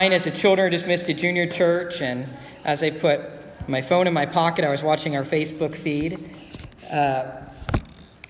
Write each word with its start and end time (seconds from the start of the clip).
as 0.00 0.24
the 0.24 0.30
children 0.30 0.66
are 0.66 0.70
dismissed 0.70 1.06
to 1.06 1.14
junior 1.14 1.46
church, 1.46 2.00
and 2.00 2.26
as 2.64 2.82
I 2.82 2.88
put 2.88 3.20
my 3.68 3.82
phone 3.82 4.06
in 4.06 4.14
my 4.14 4.24
pocket, 4.24 4.64
I 4.64 4.70
was 4.70 4.82
watching 4.82 5.14
our 5.14 5.24
Facebook 5.24 5.74
feed. 5.74 6.18
Uh, 6.90 7.30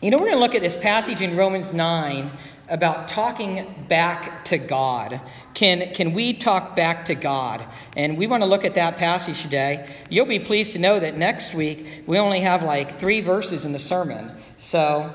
you 0.02 0.10
know, 0.10 0.16
we're 0.16 0.26
going 0.26 0.36
to 0.36 0.40
look 0.40 0.56
at 0.56 0.62
this 0.62 0.74
passage 0.74 1.22
in 1.22 1.36
Romans 1.36 1.72
9 1.72 2.28
about 2.68 3.06
talking 3.06 3.86
back 3.88 4.44
to 4.46 4.58
God. 4.58 5.20
Can, 5.54 5.94
can 5.94 6.12
we 6.12 6.32
talk 6.32 6.74
back 6.74 7.04
to 7.04 7.14
God? 7.14 7.64
And 7.96 8.18
we 8.18 8.26
want 8.26 8.42
to 8.42 8.48
look 8.48 8.64
at 8.64 8.74
that 8.74 8.96
passage 8.96 9.40
today. 9.40 9.88
You'll 10.08 10.26
be 10.26 10.40
pleased 10.40 10.72
to 10.72 10.80
know 10.80 10.98
that 10.98 11.16
next 11.16 11.54
week 11.54 12.02
we 12.04 12.18
only 12.18 12.40
have 12.40 12.64
like 12.64 12.98
three 12.98 13.20
verses 13.20 13.64
in 13.64 13.70
the 13.70 13.78
sermon. 13.78 14.32
So, 14.58 15.14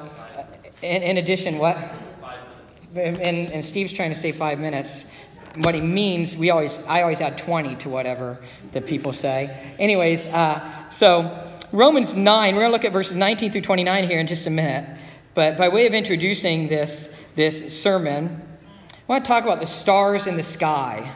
in, 0.82 1.04
in 1.04 1.18
addition, 1.18 1.58
what? 1.58 1.78
And, 2.96 3.18
and 3.52 3.66
Steve's 3.66 3.92
trying 3.92 4.12
to 4.12 4.16
say 4.16 4.32
five 4.32 4.58
minutes 4.58 5.06
what 5.58 5.76
he 5.76 5.82
means, 5.82 6.36
we 6.36 6.50
always, 6.50 6.84
I 6.86 7.02
always 7.02 7.22
add 7.22 7.38
20 7.38 7.76
to 7.78 7.90
whatever 7.90 8.40
the 8.72 8.82
people 8.82 9.14
say. 9.14 9.76
Anyways, 9.80 10.28
uh, 10.28 10.90
so 10.90 11.50
Romans 11.72 12.16
9, 12.16 12.56
we're 12.56 12.62
going 12.62 12.70
to 12.70 12.74
look 12.74 12.86
at 12.86 12.94
verses 12.94 13.16
19 13.16 13.52
through 13.52 13.62
29 13.62 14.08
here 14.08 14.20
in 14.20 14.28
just 14.28 14.48
a 14.48 14.50
minute. 14.50 14.98
But 15.34 15.58
by 15.58 15.70
way 15.70 15.88
of 15.88 15.94
introducing 15.94 16.68
this, 16.68 17.10
this 17.36 17.78
sermon, 17.82 18.42
I 18.92 18.98
want 19.08 19.26
to 19.26 19.28
talk 19.28 19.44
about 19.44 19.60
the 19.60 19.68
stars 19.68 20.28
in 20.28 20.38
the 20.38 20.44
sky. 20.44 21.14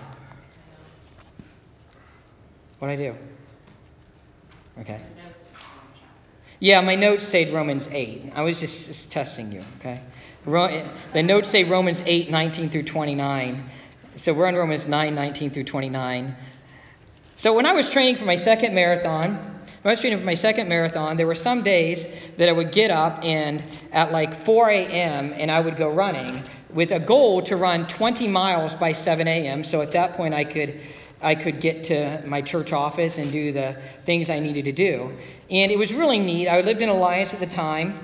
What 2.80 2.92
I 2.92 2.96
do? 2.96 3.16
Okay. 4.80 5.02
Yeah, 6.60 6.82
my 6.82 6.96
notes 6.96 7.26
say 7.26 7.50
Romans 7.52 7.88
8. 7.92 8.34
I 8.36 8.42
was 8.42 8.60
just, 8.60 8.88
just 8.88 9.12
testing 9.12 9.52
you, 9.52 9.64
okay? 9.80 10.02
The 10.46 11.24
notes 11.24 11.50
say 11.50 11.64
Romans 11.64 12.04
8, 12.06 12.30
19 12.30 12.70
through 12.70 12.84
29. 12.84 13.70
So 14.20 14.34
we're 14.34 14.48
on 14.48 14.56
Romans 14.56 14.86
9 14.86 15.16
19 15.16 15.50
through 15.52 15.64
29. 15.64 16.36
So 17.38 17.54
when 17.54 17.66
I 17.66 17.72
was 17.72 17.88
training 17.88 18.18
for 18.18 18.26
my 18.26 18.36
second 18.36 18.76
marathon, 18.76 19.36
when 19.36 19.86
I 19.86 19.92
was 19.92 20.02
training 20.02 20.20
for 20.20 20.26
my 20.26 20.34
second 20.34 20.68
marathon, 20.68 21.16
there 21.16 21.26
were 21.26 21.36
some 21.36 21.64
days 21.64 22.06
that 22.36 22.50
I 22.50 22.52
would 22.52 22.74
get 22.74 22.92
up 22.92 23.24
and 23.24 23.64
at 23.94 24.12
like 24.12 24.44
4 24.44 24.72
a.m. 24.72 25.32
and 25.38 25.50
I 25.50 25.62
would 25.62 25.78
go 25.78 25.90
running 25.90 26.44
with 26.70 26.92
a 26.92 27.00
goal 27.00 27.42
to 27.44 27.56
run 27.56 27.88
20 27.88 28.28
miles 28.28 28.74
by 28.74 28.92
7 28.92 29.26
a.m. 29.26 29.64
So 29.64 29.80
at 29.80 29.94
that 29.94 30.16
point, 30.16 30.34
I 30.34 30.44
could 30.44 30.82
I 31.22 31.34
could 31.34 31.62
get 31.62 31.86
to 31.86 32.22
my 32.26 32.42
church 32.42 32.74
office 32.74 33.18
and 33.18 33.32
do 33.32 33.54
the 33.54 33.78
things 34.04 34.30
I 34.30 34.42
needed 34.42 34.66
to 34.66 34.74
do. 34.74 35.14
And 35.50 35.72
it 35.72 35.80
was 35.80 35.94
really 35.94 36.20
neat. 36.20 36.50
I 36.50 36.60
lived 36.60 36.82
in 36.82 36.90
Alliance 36.90 37.34
at 37.34 37.40
the 37.40 37.48
time, 37.48 37.98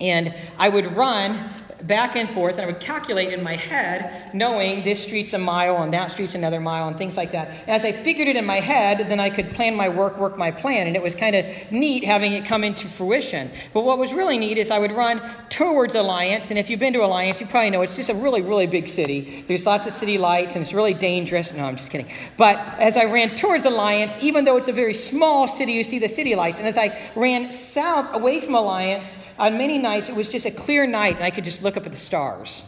and 0.00 0.34
I 0.58 0.68
would 0.68 0.96
run 0.96 1.48
back 1.82 2.16
and 2.16 2.28
forth, 2.30 2.54
and 2.54 2.62
I 2.62 2.66
would 2.66 2.80
calculate 2.80 3.32
in 3.32 3.42
my 3.42 3.56
head, 3.56 4.34
knowing 4.34 4.82
this 4.82 5.02
street's 5.02 5.32
a 5.32 5.38
mile 5.38 5.82
and 5.82 5.92
that 5.92 6.10
street's 6.10 6.34
another 6.34 6.60
mile 6.60 6.88
and 6.88 6.98
things 6.98 7.16
like 7.16 7.32
that. 7.32 7.52
As 7.68 7.84
I 7.84 7.92
figured 7.92 8.28
it 8.28 8.36
in 8.36 8.44
my 8.44 8.60
head, 8.60 9.08
then 9.08 9.20
I 9.20 9.30
could 9.30 9.50
plan 9.50 9.74
my 9.74 9.88
work, 9.88 10.18
work 10.18 10.36
my 10.36 10.50
plan, 10.50 10.86
and 10.86 10.96
it 10.96 11.02
was 11.02 11.14
kind 11.14 11.36
of 11.36 11.46
neat 11.70 12.04
having 12.04 12.32
it 12.32 12.44
come 12.44 12.64
into 12.64 12.88
fruition. 12.88 13.50
But 13.72 13.82
what 13.84 13.98
was 13.98 14.12
really 14.12 14.38
neat 14.38 14.58
is 14.58 14.70
I 14.70 14.78
would 14.78 14.92
run 14.92 15.20
towards 15.48 15.94
Alliance, 15.94 16.50
and 16.50 16.58
if 16.58 16.68
you've 16.68 16.80
been 16.80 16.92
to 16.94 17.04
Alliance, 17.04 17.40
you 17.40 17.46
probably 17.46 17.70
know 17.70 17.82
it's 17.82 17.96
just 17.96 18.10
a 18.10 18.14
really, 18.14 18.42
really 18.42 18.66
big 18.66 18.88
city. 18.88 19.44
There's 19.46 19.66
lots 19.66 19.86
of 19.86 19.92
city 19.92 20.18
lights, 20.18 20.54
and 20.54 20.62
it's 20.62 20.72
really 20.72 20.94
dangerous. 20.94 21.52
No, 21.52 21.64
I'm 21.64 21.76
just 21.76 21.90
kidding. 21.90 22.10
But 22.36 22.58
as 22.78 22.96
I 22.96 23.04
ran 23.04 23.34
towards 23.34 23.64
Alliance, 23.64 24.18
even 24.20 24.44
though 24.44 24.56
it's 24.56 24.68
a 24.68 24.72
very 24.72 24.94
small 24.94 25.46
city, 25.46 25.72
you 25.72 25.84
see 25.84 25.98
the 25.98 26.08
city 26.08 26.34
lights. 26.34 26.58
And 26.58 26.66
as 26.66 26.76
I 26.76 26.98
ran 27.14 27.52
south 27.52 28.14
away 28.14 28.40
from 28.40 28.54
Alliance, 28.54 29.16
on 29.38 29.56
many 29.56 29.78
nights 29.78 30.08
it 30.08 30.16
was 30.16 30.28
just 30.28 30.46
a 30.46 30.50
clear 30.50 30.86
night, 30.86 31.16
and 31.16 31.24
I 31.24 31.30
could 31.30 31.44
just 31.44 31.62
look 31.62 31.67
up 31.76 31.86
at 31.86 31.92
the 31.92 31.98
stars. 31.98 32.64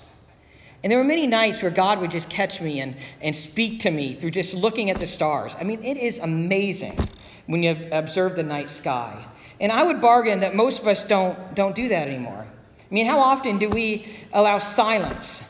And 0.83 0.91
there 0.91 0.99
were 0.99 1.05
many 1.05 1.27
nights 1.27 1.61
where 1.61 1.71
God 1.71 2.01
would 2.01 2.11
just 2.11 2.31
catch 2.31 2.61
me 2.61 2.81
and, 2.81 2.97
and 3.21 3.37
speak 3.37 3.81
to 3.81 3.91
me 3.91 4.15
through 4.15 4.31
just 4.31 4.55
looking 4.55 4.91
at 4.91 4.99
the 4.99 5.07
stars. 5.07 5.55
I 5.61 5.65
mean, 5.65 5.83
it 5.83 5.97
is 5.97 6.19
amazing 6.19 6.99
when 7.47 7.63
you 7.63 7.77
observe 7.93 8.37
the 8.37 8.43
night 8.43 8.71
sky. 8.71 9.25
And 9.61 9.71
I 9.71 9.83
would 9.83 10.01
bargain 10.01 10.41
that 10.41 10.55
most 10.55 10.81
of 10.81 10.87
us 10.87 11.05
don't, 11.05 11.55
don't 11.55 11.75
do 11.75 11.89
that 11.89 12.09
anymore. 12.09 12.47
I 12.79 12.95
mean, 12.95 13.07
how 13.07 13.19
often 13.19 13.59
do 13.59 13.69
we 13.69 14.07
allow 14.33 14.59
silence 14.59 15.45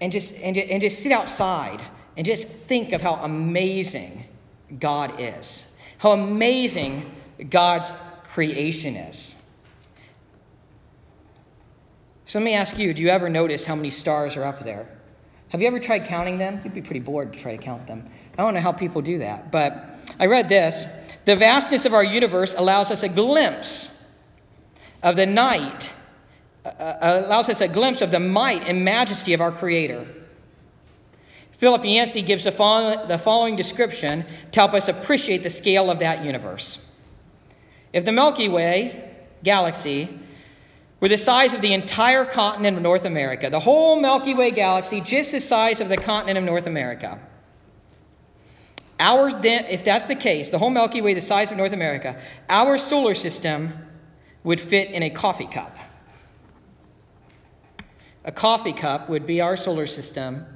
and 0.00 0.12
just, 0.12 0.34
and, 0.40 0.56
and 0.56 0.82
just 0.82 1.02
sit 1.02 1.10
outside 1.10 1.80
and 2.16 2.26
just 2.26 2.46
think 2.46 2.92
of 2.92 3.00
how 3.00 3.14
amazing 3.14 4.24
God 4.78 5.14
is? 5.18 5.64
How 5.98 6.12
amazing 6.12 7.10
God's 7.48 7.90
creation 8.24 8.96
is. 8.96 9.33
So 12.26 12.38
let 12.38 12.44
me 12.44 12.54
ask 12.54 12.78
you 12.78 12.94
do 12.94 13.02
you 13.02 13.08
ever 13.08 13.28
notice 13.28 13.66
how 13.66 13.74
many 13.74 13.90
stars 13.90 14.36
are 14.36 14.44
up 14.44 14.64
there? 14.64 14.88
Have 15.50 15.60
you 15.60 15.68
ever 15.68 15.78
tried 15.78 16.06
counting 16.06 16.38
them? 16.38 16.60
You'd 16.64 16.74
be 16.74 16.82
pretty 16.82 17.00
bored 17.00 17.32
to 17.32 17.38
try 17.38 17.56
to 17.56 17.62
count 17.62 17.86
them. 17.86 18.08
I 18.36 18.42
don't 18.42 18.54
know 18.54 18.60
how 18.60 18.72
people 18.72 19.02
do 19.02 19.18
that, 19.18 19.52
but 19.52 20.00
I 20.18 20.26
read 20.26 20.48
this. 20.48 20.86
The 21.26 21.36
vastness 21.36 21.86
of 21.86 21.94
our 21.94 22.02
universe 22.02 22.54
allows 22.56 22.90
us 22.90 23.02
a 23.02 23.08
glimpse 23.08 23.96
of 25.02 25.16
the 25.16 25.26
night, 25.26 25.92
uh, 26.64 26.68
uh 26.68 27.22
allows 27.26 27.48
us 27.48 27.60
a 27.60 27.68
glimpse 27.68 28.00
of 28.00 28.10
the 28.10 28.20
might 28.20 28.66
and 28.66 28.84
majesty 28.84 29.32
of 29.32 29.40
our 29.40 29.52
Creator. 29.52 30.06
Philip 31.52 31.84
Yancey 31.84 32.22
gives 32.22 32.44
the 32.44 32.50
the 33.06 33.18
following 33.18 33.54
description 33.54 34.24
to 34.50 34.60
help 34.60 34.74
us 34.74 34.88
appreciate 34.88 35.42
the 35.42 35.50
scale 35.50 35.90
of 35.90 36.00
that 36.00 36.24
universe. 36.24 36.78
If 37.92 38.04
the 38.04 38.12
Milky 38.12 38.48
Way 38.48 39.14
galaxy 39.44 40.18
were 41.04 41.08
the 41.08 41.18
size 41.18 41.52
of 41.52 41.60
the 41.60 41.74
entire 41.74 42.24
continent 42.24 42.78
of 42.78 42.82
North 42.82 43.04
America, 43.04 43.50
the 43.50 43.60
whole 43.60 44.00
Milky 44.00 44.32
Way 44.32 44.50
galaxy, 44.50 45.02
just 45.02 45.32
the 45.32 45.40
size 45.40 45.82
of 45.82 45.90
the 45.90 45.98
continent 45.98 46.38
of 46.38 46.44
North 46.44 46.66
America. 46.66 47.20
Our, 48.98 49.30
if 49.44 49.84
that's 49.84 50.06
the 50.06 50.14
case, 50.14 50.48
the 50.48 50.56
whole 50.58 50.70
Milky 50.70 51.02
Way, 51.02 51.12
the 51.12 51.20
size 51.20 51.50
of 51.50 51.58
North 51.58 51.74
America, 51.74 52.18
our 52.48 52.78
solar 52.78 53.14
system 53.14 53.74
would 54.44 54.62
fit 54.62 54.92
in 54.92 55.02
a 55.02 55.10
coffee 55.10 55.44
cup. 55.44 55.76
A 58.24 58.32
coffee 58.32 58.72
cup 58.72 59.10
would 59.10 59.26
be 59.26 59.42
our 59.42 59.58
solar 59.58 59.86
system, 59.86 60.46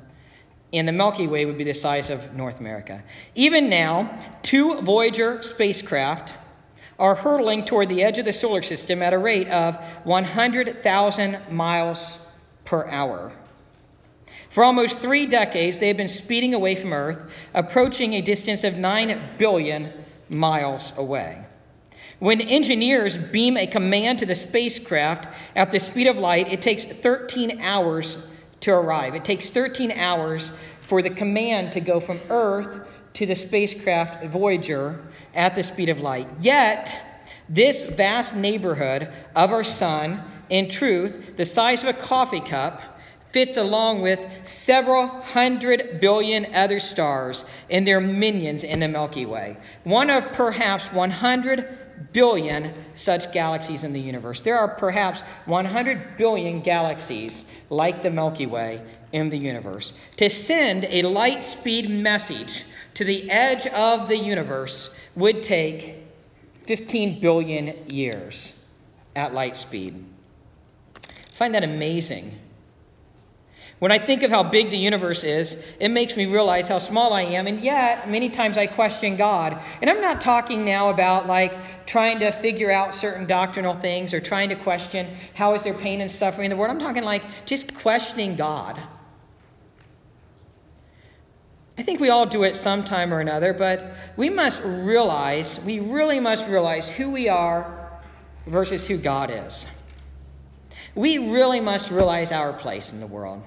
and 0.73 0.89
the 0.89 0.93
Milky 0.93 1.27
Way 1.27 1.45
would 1.45 1.59
be 1.59 1.65
the 1.65 1.75
size 1.75 2.09
of 2.09 2.35
North 2.35 2.59
America. 2.59 3.05
Even 3.35 3.69
now, 3.69 4.19
two 4.43 4.81
Voyager 4.81 5.43
spacecraft 5.43 6.33
are 6.99 7.15
hurtling 7.15 7.65
toward 7.65 7.89
the 7.89 8.03
edge 8.03 8.19
of 8.19 8.25
the 8.25 8.33
solar 8.33 8.63
system 8.63 9.03
at 9.03 9.13
a 9.13 9.19
rate 9.19 9.49
of 9.49 9.77
100,000 10.05 11.39
miles 11.51 12.19
per 12.65 12.87
hour. 12.89 13.33
For 14.51 14.65
almost 14.65 14.99
three 14.99 15.27
decades, 15.27 15.79
they 15.79 15.89
have 15.89 15.97
been 15.97 16.09
speeding 16.09 16.55
away 16.55 16.75
from 16.75 16.93
Earth, 16.93 17.19
approaching 17.55 18.15
a 18.15 18.21
distance 18.21 18.65
of 18.65 18.77
9 18.77 19.21
billion 19.39 19.93
miles 20.29 20.93
away. 20.97 21.45
When 22.19 22.41
engineers 22.41 23.17
beam 23.17 23.57
a 23.57 23.67
command 23.67 24.19
to 24.19 24.27
the 24.27 24.35
spacecraft 24.35 25.29
at 25.55 25.71
the 25.71 25.79
speed 25.79 26.09
of 26.09 26.19
light, 26.19 26.53
it 26.53 26.61
takes 26.61 26.85
13 26.85 27.61
hours 27.61 28.19
to 28.61 28.73
arrive. 28.73 29.15
It 29.15 29.25
takes 29.25 29.51
13 29.51 29.93
hours 29.93 30.51
for 30.83 31.01
the 31.01 31.11
command 31.11 31.71
to 31.73 31.81
go 31.81 32.01
from 32.01 32.19
Earth 32.29 32.81
to 33.13 33.27
the 33.27 33.37
spacecraft 33.37 34.25
Voyager 34.25 35.01
at 35.35 35.55
the 35.55 35.63
speed 35.63 35.89
of 35.89 36.01
light. 36.01 36.29
Yet, 36.41 36.99
this 37.49 37.83
vast 37.83 38.35
neighborhood 38.35 39.09
of 39.35 39.53
our 39.53 39.65
sun, 39.65 40.23
in 40.51 40.69
truth, 40.69 41.37
the 41.37 41.47
size 41.47 41.83
of 41.83 41.89
a 41.89 41.93
coffee 41.95 42.41
cup, 42.41 42.99
fits 43.31 43.57
along 43.57 44.01
with 44.01 44.21
several 44.45 45.07
hundred 45.07 46.01
billion 46.01 46.55
other 46.55 46.81
stars 46.81 47.45
and 47.71 47.87
their 47.87 48.01
minions 48.01 48.65
in 48.65 48.81
the 48.81 48.89
Milky 48.89 49.27
Way. 49.27 49.57
One 49.85 50.11
of 50.11 50.33
perhaps 50.33 50.87
100 50.93 51.79
billion 52.13 52.73
such 52.95 53.33
galaxies 53.33 53.85
in 53.85 53.93
the 53.93 54.01
universe. 54.01 54.43
There 54.43 54.59
are 54.59 54.69
perhaps 54.69 55.21
100 55.47 56.17
billion 56.17 56.61
galaxies 56.61 57.45
like 57.71 58.03
the 58.03 58.11
Milky 58.11 58.47
Way 58.47 58.83
in 59.13 59.31
the 59.31 59.39
universe. 59.39 59.93
To 60.17 60.31
send 60.31 60.85
a 60.87 61.03
light 61.03 61.43
speed 61.43 61.91
message 61.91 62.65
to 62.99 63.05
the 63.05 63.31
edge 63.31 63.65
of 63.69 64.09
the 64.09 64.17
universe 64.17 64.91
would 65.15 65.41
take 65.41 65.99
15 66.67 67.21
billion 67.21 67.89
years 67.89 68.53
at 69.15 69.33
light 69.33 69.57
speed. 69.57 70.05
I 70.97 71.31
find 71.31 71.55
that 71.55 71.63
amazing. 71.63 72.37
When 73.79 73.93
I 73.93 74.01
think 74.01 74.25
of 74.25 74.33
how 74.33 74.43
big 74.43 74.71
the 74.71 74.77
universe 74.77 75.23
is, 75.23 75.65
it 75.79 75.91
makes 75.91 76.17
me 76.17 76.27
realize 76.27 76.67
how 76.67 76.79
small 76.79 77.13
I 77.13 77.23
am, 77.23 77.47
and 77.47 77.63
yet 77.63 78.11
many 78.11 78.31
times 78.31 78.59
I 78.59 78.67
question 78.67 79.15
God. 79.15 79.63
And 79.81 79.89
I'm 79.89 80.01
not 80.01 80.21
talking 80.21 80.65
now 80.65 80.91
about 80.91 81.29
like 81.29 81.87
trying 81.87 82.19
to 82.19 82.33
figure 82.33 82.73
out 82.73 82.97
certain 82.97 83.29
doctrinal 83.29 83.75
things 83.75 84.13
or 84.13 84.19
trying 84.21 84.49
to 84.49 84.57
question 84.57 85.07
how 85.35 85.55
is 85.55 85.63
there 85.63 85.73
pain 85.73 86.01
and 86.01 86.11
suffering 86.11 86.47
in 86.47 86.51
the 86.51 86.57
world. 86.57 86.73
I'm 86.73 86.81
talking 86.81 87.05
like 87.05 87.23
just 87.47 87.77
questioning 87.77 88.35
God. 88.35 88.77
I 91.79 91.83
think 91.83 92.01
we 92.01 92.11
all 92.11 92.27
do 92.27 92.43
it 92.43 92.57
sometime 92.57 93.15
or 93.15 93.21
another, 93.21 93.55
but 93.55 93.95
we 94.17 94.29
must 94.29 94.61
realize, 94.65 95.61
we 95.65 95.79
really 95.79 96.19
must 96.19 96.49
realize 96.49 96.91
who 96.91 97.09
we 97.09 97.29
are 97.29 98.01
versus 98.49 98.85
who 98.85 98.97
God 98.97 99.31
is. 99.33 99.65
We 100.97 101.19
really 101.19 101.61
must 101.61 101.93
realize 101.93 102.33
our 102.33 102.53
place 102.53 102.93
in 102.93 102.99
the 102.99 103.07
world. 103.07 103.45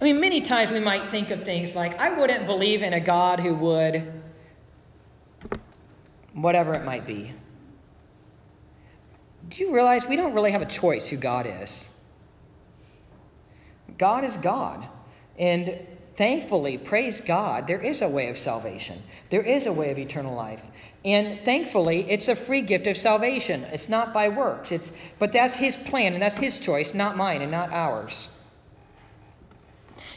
I 0.00 0.04
mean, 0.04 0.18
many 0.18 0.40
times 0.40 0.70
we 0.70 0.80
might 0.80 1.10
think 1.10 1.30
of 1.30 1.42
things 1.42 1.76
like, 1.76 2.00
I 2.00 2.18
wouldn't 2.18 2.46
believe 2.46 2.82
in 2.82 2.94
a 2.94 3.00
God 3.00 3.40
who 3.40 3.54
would, 3.54 4.10
whatever 6.32 6.72
it 6.72 6.86
might 6.86 7.06
be. 7.06 7.34
Do 9.50 9.62
you 9.62 9.74
realize 9.74 10.06
we 10.06 10.16
don't 10.16 10.32
really 10.32 10.52
have 10.52 10.62
a 10.62 10.66
choice 10.66 11.06
who 11.08 11.18
God 11.18 11.46
is? 11.46 11.89
God 14.00 14.24
is 14.24 14.38
God. 14.38 14.88
And 15.38 15.78
thankfully, 16.16 16.78
praise 16.78 17.20
God, 17.20 17.66
there 17.66 17.80
is 17.80 18.00
a 18.00 18.08
way 18.08 18.30
of 18.30 18.38
salvation. 18.38 19.00
There 19.28 19.42
is 19.42 19.66
a 19.66 19.72
way 19.74 19.90
of 19.90 19.98
eternal 19.98 20.34
life. 20.34 20.64
And 21.04 21.44
thankfully, 21.44 22.10
it's 22.10 22.28
a 22.28 22.34
free 22.34 22.62
gift 22.62 22.86
of 22.86 22.96
salvation. 22.96 23.62
It's 23.64 23.90
not 23.90 24.14
by 24.14 24.30
works. 24.30 24.72
It's 24.72 24.90
but 25.18 25.32
that's 25.32 25.52
his 25.52 25.76
plan 25.76 26.14
and 26.14 26.22
that's 26.22 26.38
his 26.38 26.58
choice, 26.58 26.94
not 26.94 27.18
mine 27.18 27.42
and 27.42 27.50
not 27.50 27.74
ours. 27.74 28.30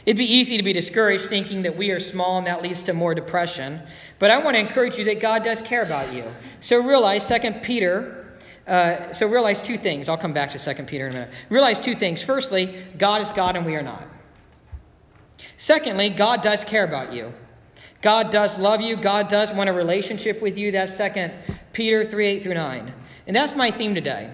It'd 0.06 0.16
be 0.16 0.32
easy 0.32 0.56
to 0.56 0.62
be 0.62 0.72
discouraged 0.72 1.26
thinking 1.26 1.60
that 1.62 1.76
we 1.76 1.90
are 1.90 2.00
small 2.00 2.38
and 2.38 2.46
that 2.46 2.62
leads 2.62 2.80
to 2.82 2.94
more 2.94 3.14
depression. 3.14 3.82
But 4.18 4.30
I 4.30 4.38
want 4.38 4.56
to 4.56 4.60
encourage 4.60 4.96
you 4.96 5.04
that 5.04 5.20
God 5.20 5.44
does 5.44 5.60
care 5.60 5.82
about 5.82 6.10
you. 6.14 6.24
So 6.60 6.82
realize 6.82 7.28
2 7.28 7.52
Peter 7.62 8.23
uh, 8.66 9.12
so 9.12 9.26
realize 9.26 9.60
two 9.60 9.76
things. 9.76 10.08
I'll 10.08 10.16
come 10.16 10.32
back 10.32 10.50
to 10.52 10.74
2 10.74 10.84
Peter 10.84 11.06
in 11.06 11.10
a 11.12 11.14
minute. 11.14 11.34
Realize 11.50 11.78
two 11.80 11.94
things. 11.94 12.22
Firstly, 12.22 12.82
God 12.96 13.20
is 13.20 13.30
God 13.30 13.56
and 13.56 13.66
we 13.66 13.76
are 13.76 13.82
not. 13.82 14.06
Secondly, 15.56 16.10
God 16.10 16.42
does 16.42 16.64
care 16.64 16.84
about 16.84 17.12
you. 17.12 17.32
God 18.00 18.30
does 18.30 18.58
love 18.58 18.80
you. 18.80 18.96
God 18.96 19.28
does 19.28 19.52
want 19.52 19.70
a 19.70 19.72
relationship 19.72 20.42
with 20.42 20.58
you. 20.58 20.72
That's 20.72 20.96
2 20.96 21.30
Peter 21.72 22.04
3 22.04 22.26
8 22.26 22.42
through 22.42 22.54
9. 22.54 22.94
And 23.26 23.36
that's 23.36 23.54
my 23.54 23.70
theme 23.70 23.94
today. 23.94 24.30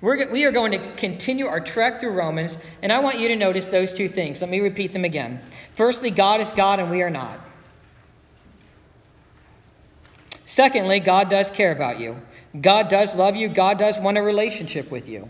We're, 0.00 0.30
we 0.30 0.44
are 0.44 0.50
going 0.50 0.72
to 0.72 0.94
continue 0.94 1.46
our 1.46 1.60
trek 1.60 2.00
through 2.00 2.12
Romans, 2.12 2.58
and 2.82 2.90
I 2.90 3.00
want 3.00 3.18
you 3.18 3.28
to 3.28 3.36
notice 3.36 3.66
those 3.66 3.92
two 3.92 4.08
things. 4.08 4.40
Let 4.40 4.50
me 4.50 4.60
repeat 4.60 4.92
them 4.92 5.04
again. 5.04 5.40
Firstly, 5.74 6.10
God 6.10 6.40
is 6.40 6.52
God 6.52 6.80
and 6.80 6.90
we 6.90 7.02
are 7.02 7.10
not. 7.10 7.38
Secondly, 10.46 11.00
God 11.00 11.28
does 11.30 11.50
care 11.50 11.70
about 11.70 12.00
you. 12.00 12.20
God 12.58 12.88
does 12.88 13.14
love 13.14 13.36
you. 13.36 13.48
God 13.48 13.78
does 13.78 13.98
want 13.98 14.18
a 14.18 14.22
relationship 14.22 14.90
with 14.90 15.08
you. 15.08 15.28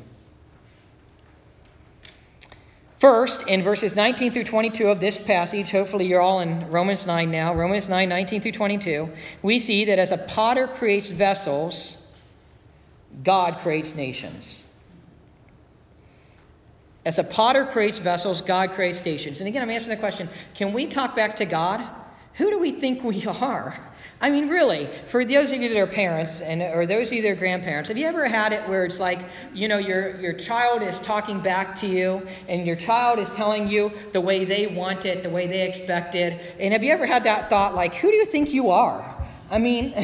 First, 2.98 3.48
in 3.48 3.62
verses 3.62 3.96
19 3.96 4.30
through 4.30 4.44
22 4.44 4.88
of 4.88 5.00
this 5.00 5.18
passage, 5.18 5.70
hopefully 5.70 6.06
you're 6.06 6.20
all 6.20 6.40
in 6.40 6.68
Romans 6.70 7.06
9 7.06 7.30
now, 7.30 7.54
Romans 7.54 7.88
9, 7.88 8.08
19 8.08 8.42
through 8.42 8.52
22, 8.52 9.10
we 9.42 9.58
see 9.58 9.86
that 9.86 9.98
as 9.98 10.12
a 10.12 10.18
potter 10.18 10.66
creates 10.66 11.10
vessels, 11.10 11.96
God 13.24 13.58
creates 13.58 13.94
nations. 13.94 14.64
As 17.06 17.18
a 17.18 17.24
potter 17.24 17.64
creates 17.64 17.98
vessels, 17.98 18.42
God 18.42 18.72
creates 18.72 19.02
nations. 19.02 19.40
And 19.40 19.48
again, 19.48 19.62
I'm 19.62 19.70
answering 19.70 19.96
the 19.96 20.00
question 20.00 20.28
can 20.54 20.74
we 20.74 20.86
talk 20.86 21.16
back 21.16 21.36
to 21.36 21.46
God? 21.46 21.82
Who 22.34 22.50
do 22.50 22.58
we 22.58 22.72
think 22.72 23.02
we 23.04 23.26
are? 23.26 23.78
I 24.22 24.30
mean, 24.30 24.48
really, 24.48 24.86
for 25.08 25.24
those 25.24 25.50
of 25.50 25.62
you 25.62 25.68
that 25.70 25.78
are 25.78 25.86
parents 25.86 26.42
and 26.42 26.62
or 26.62 26.84
those 26.84 27.08
of 27.08 27.14
you 27.14 27.22
that 27.22 27.30
are 27.30 27.34
grandparents, 27.34 27.88
have 27.88 27.96
you 27.96 28.06
ever 28.06 28.28
had 28.28 28.52
it 28.52 28.68
where 28.68 28.84
it's 28.84 29.00
like, 29.00 29.20
you 29.54 29.66
know, 29.66 29.78
your 29.78 30.20
your 30.20 30.34
child 30.34 30.82
is 30.82 30.98
talking 31.00 31.40
back 31.40 31.74
to 31.76 31.86
you 31.86 32.26
and 32.46 32.66
your 32.66 32.76
child 32.76 33.18
is 33.18 33.30
telling 33.30 33.66
you 33.66 33.90
the 34.12 34.20
way 34.20 34.44
they 34.44 34.66
want 34.66 35.06
it, 35.06 35.22
the 35.22 35.30
way 35.30 35.46
they 35.46 35.66
expect 35.66 36.14
it? 36.14 36.54
And 36.60 36.72
have 36.72 36.84
you 36.84 36.92
ever 36.92 37.06
had 37.06 37.24
that 37.24 37.48
thought 37.48 37.74
like, 37.74 37.94
who 37.94 38.10
do 38.10 38.16
you 38.16 38.26
think 38.26 38.52
you 38.52 38.70
are? 38.70 39.16
I 39.50 39.58
mean, 39.58 39.94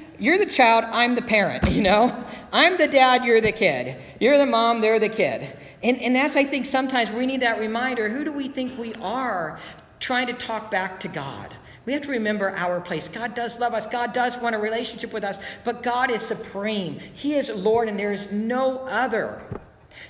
you're 0.18 0.38
the 0.38 0.46
child, 0.46 0.84
I'm 0.90 1.14
the 1.14 1.22
parent, 1.22 1.70
you 1.70 1.82
know? 1.82 2.24
I'm 2.52 2.78
the 2.78 2.88
dad, 2.88 3.24
you're 3.24 3.40
the 3.40 3.52
kid. 3.52 3.96
You're 4.20 4.38
the 4.38 4.46
mom, 4.46 4.80
they're 4.80 4.98
the 4.98 5.08
kid. 5.08 5.56
And, 5.82 6.00
and 6.00 6.16
that's, 6.16 6.34
I 6.36 6.44
think, 6.44 6.66
sometimes 6.66 7.10
we 7.12 7.26
need 7.26 7.40
that 7.40 7.60
reminder 7.60 8.08
who 8.08 8.24
do 8.24 8.32
we 8.32 8.48
think 8.48 8.78
we 8.78 8.94
are 8.94 9.58
trying 10.00 10.26
to 10.26 10.32
talk 10.32 10.70
back 10.70 10.98
to 11.00 11.08
God? 11.08 11.54
We 11.88 11.94
have 11.94 12.02
to 12.02 12.10
remember 12.10 12.50
our 12.50 12.82
place. 12.82 13.08
God 13.08 13.34
does 13.34 13.58
love 13.58 13.72
us. 13.72 13.86
God 13.86 14.12
does 14.12 14.36
want 14.36 14.54
a 14.54 14.58
relationship 14.58 15.10
with 15.10 15.24
us, 15.24 15.40
but 15.64 15.82
God 15.82 16.10
is 16.10 16.20
supreme. 16.20 16.98
He 16.98 17.36
is 17.36 17.48
Lord, 17.48 17.88
and 17.88 17.98
there 17.98 18.12
is 18.12 18.30
no 18.30 18.80
other. 18.80 19.40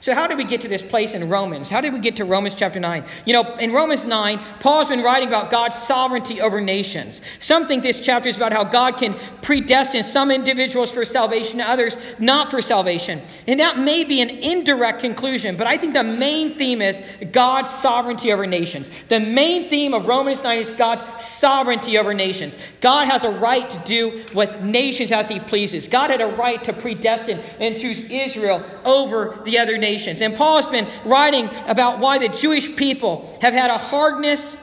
So, 0.01 0.15
how 0.15 0.27
did 0.27 0.39
we 0.39 0.45
get 0.45 0.61
to 0.61 0.69
this 0.69 0.83
place 0.83 1.15
in 1.15 1.29
Romans? 1.29 1.69
How 1.69 1.81
did 1.81 1.93
we 1.93 1.99
get 1.99 2.17
to 2.17 2.25
Romans 2.25 2.55
chapter 2.55 2.79
9? 2.79 3.05
You 3.25 3.33
know, 3.33 3.57
in 3.57 3.73
Romans 3.73 4.05
9, 4.05 4.39
Paul's 4.61 4.89
been 4.89 5.03
writing 5.03 5.29
about 5.29 5.51
God's 5.51 5.77
sovereignty 5.77 6.41
over 6.41 6.61
nations. 6.61 7.21
Some 7.41 7.67
think 7.67 7.83
this 7.83 7.99
chapter 7.99 8.29
is 8.29 8.37
about 8.37 8.53
how 8.53 8.65
God 8.65 8.99
can 8.99 9.15
predestine 9.43 10.05
some 10.05 10.31
individuals 10.31 10.93
for 10.93 11.05
salvation, 11.05 11.61
others 11.61 11.97
not 12.19 12.51
for 12.51 12.63
salvation. 12.63 13.21
And 13.47 13.59
that 13.61 13.79
may 13.79 14.05
be 14.05 14.21
an 14.21 14.31
indirect 14.31 15.01
conclusion, 15.01 15.57
but 15.57 15.67
I 15.67 15.77
think 15.77 15.95
the 15.95 16.05
main 16.05 16.55
theme 16.55 16.83
is 16.83 17.03
God's 17.33 17.71
sovereignty 17.71 18.33
over 18.33 18.47
nations. 18.47 18.91
The 19.09 19.21
main 19.21 19.69
theme 19.71 19.95
of 19.95 20.07
Romans 20.07 20.43
9 20.43 20.59
is 20.59 20.71
God's 20.71 21.03
sovereignty 21.25 21.99
over 21.99 22.15
nations. 22.15 22.59
God 22.81 23.09
has 23.09 23.25
a 23.25 23.31
right 23.31 23.69
to 23.71 23.79
do 23.87 24.25
with 24.35 24.61
nations 24.63 25.13
as 25.13 25.29
he 25.29 25.41
pleases. 25.41 25.89
God 25.89 26.11
had 26.11 26.21
a 26.21 26.27
right 26.27 26.63
to 26.65 26.73
predestine 26.73 27.41
and 27.59 27.79
choose 27.79 28.03
Israel 28.03 28.63
over 28.85 29.41
the 29.45 29.59
other 29.59 29.78
nations. 29.79 30.21
And 30.21 30.37
Paul 30.37 30.57
has 30.57 30.67
been 30.67 30.89
writing 31.05 31.49
about 31.67 31.99
why 31.99 32.19
the 32.19 32.29
Jewish 32.29 32.75
people 32.77 33.39
have 33.41 33.55
had 33.55 33.71
a 33.71 33.79
hardness 33.79 34.57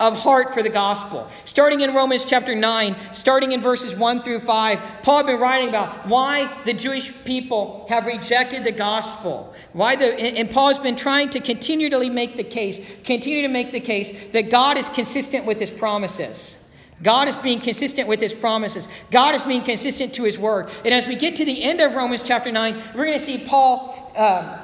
of 0.00 0.18
heart 0.18 0.52
for 0.52 0.62
the 0.62 0.68
gospel. 0.68 1.28
Starting 1.44 1.80
in 1.80 1.94
Romans 1.94 2.24
chapter 2.24 2.54
9, 2.54 2.96
starting 3.12 3.52
in 3.52 3.60
verses 3.60 3.94
1 3.94 4.22
through 4.22 4.40
5, 4.40 5.02
Paul 5.02 5.18
has 5.18 5.26
been 5.26 5.40
writing 5.40 5.68
about 5.68 6.08
why 6.08 6.52
the 6.64 6.72
Jewish 6.72 7.12
people 7.24 7.86
have 7.88 8.06
rejected 8.06 8.64
the 8.64 8.72
gospel. 8.72 9.54
Why 9.72 9.94
the 9.94 10.06
and 10.06 10.50
Paul 10.50 10.68
has 10.68 10.78
been 10.80 10.96
trying 10.96 11.30
to 11.30 11.40
continually 11.40 12.10
make 12.10 12.36
the 12.36 12.44
case, 12.44 12.80
continue 13.04 13.42
to 13.42 13.48
make 13.48 13.70
the 13.70 13.80
case 13.80 14.32
that 14.32 14.50
God 14.50 14.78
is 14.78 14.88
consistent 14.88 15.44
with 15.46 15.60
his 15.60 15.70
promises. 15.70 16.56
God 17.02 17.28
is 17.28 17.36
being 17.36 17.60
consistent 17.60 18.08
with 18.08 18.20
his 18.20 18.32
promises. 18.32 18.88
God 19.10 19.34
is 19.34 19.42
being 19.42 19.62
consistent 19.62 20.14
to 20.14 20.24
his 20.24 20.38
word. 20.38 20.70
And 20.84 20.94
as 20.94 21.06
we 21.06 21.16
get 21.16 21.36
to 21.36 21.44
the 21.44 21.62
end 21.62 21.80
of 21.80 21.94
Romans 21.94 22.22
chapter 22.22 22.52
9, 22.52 22.82
we're 22.94 23.06
going 23.06 23.18
to 23.18 23.24
see 23.24 23.38
Paul 23.38 24.12
uh, 24.16 24.58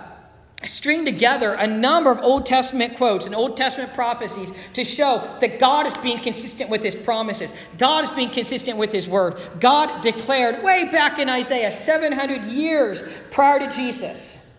string 0.65 1.05
together 1.05 1.55
a 1.55 1.67
number 1.67 2.11
of 2.11 2.19
Old 2.21 2.47
Testament 2.47 2.97
quotes 2.97 3.27
and 3.27 3.35
Old 3.35 3.56
Testament 3.56 3.94
prophecies 3.94 4.53
to 4.75 4.85
show 4.85 5.37
that 5.41 5.59
God 5.59 5.87
is 5.87 5.94
being 5.94 6.21
consistent 6.21 6.71
with 6.71 6.82
his 6.82 6.94
promises. 6.94 7.53
God 7.79 8.05
is 8.05 8.11
being 8.11 8.31
consistent 8.31 8.79
with 8.79 8.93
his 8.93 9.09
word. 9.09 9.38
God 9.59 10.03
declared 10.03 10.62
way 10.62 10.88
back 10.91 11.19
in 11.19 11.29
Isaiah, 11.29 11.73
700 11.73 12.44
years 12.44 13.03
prior 13.31 13.59
to 13.59 13.71
Jesus 13.75 14.50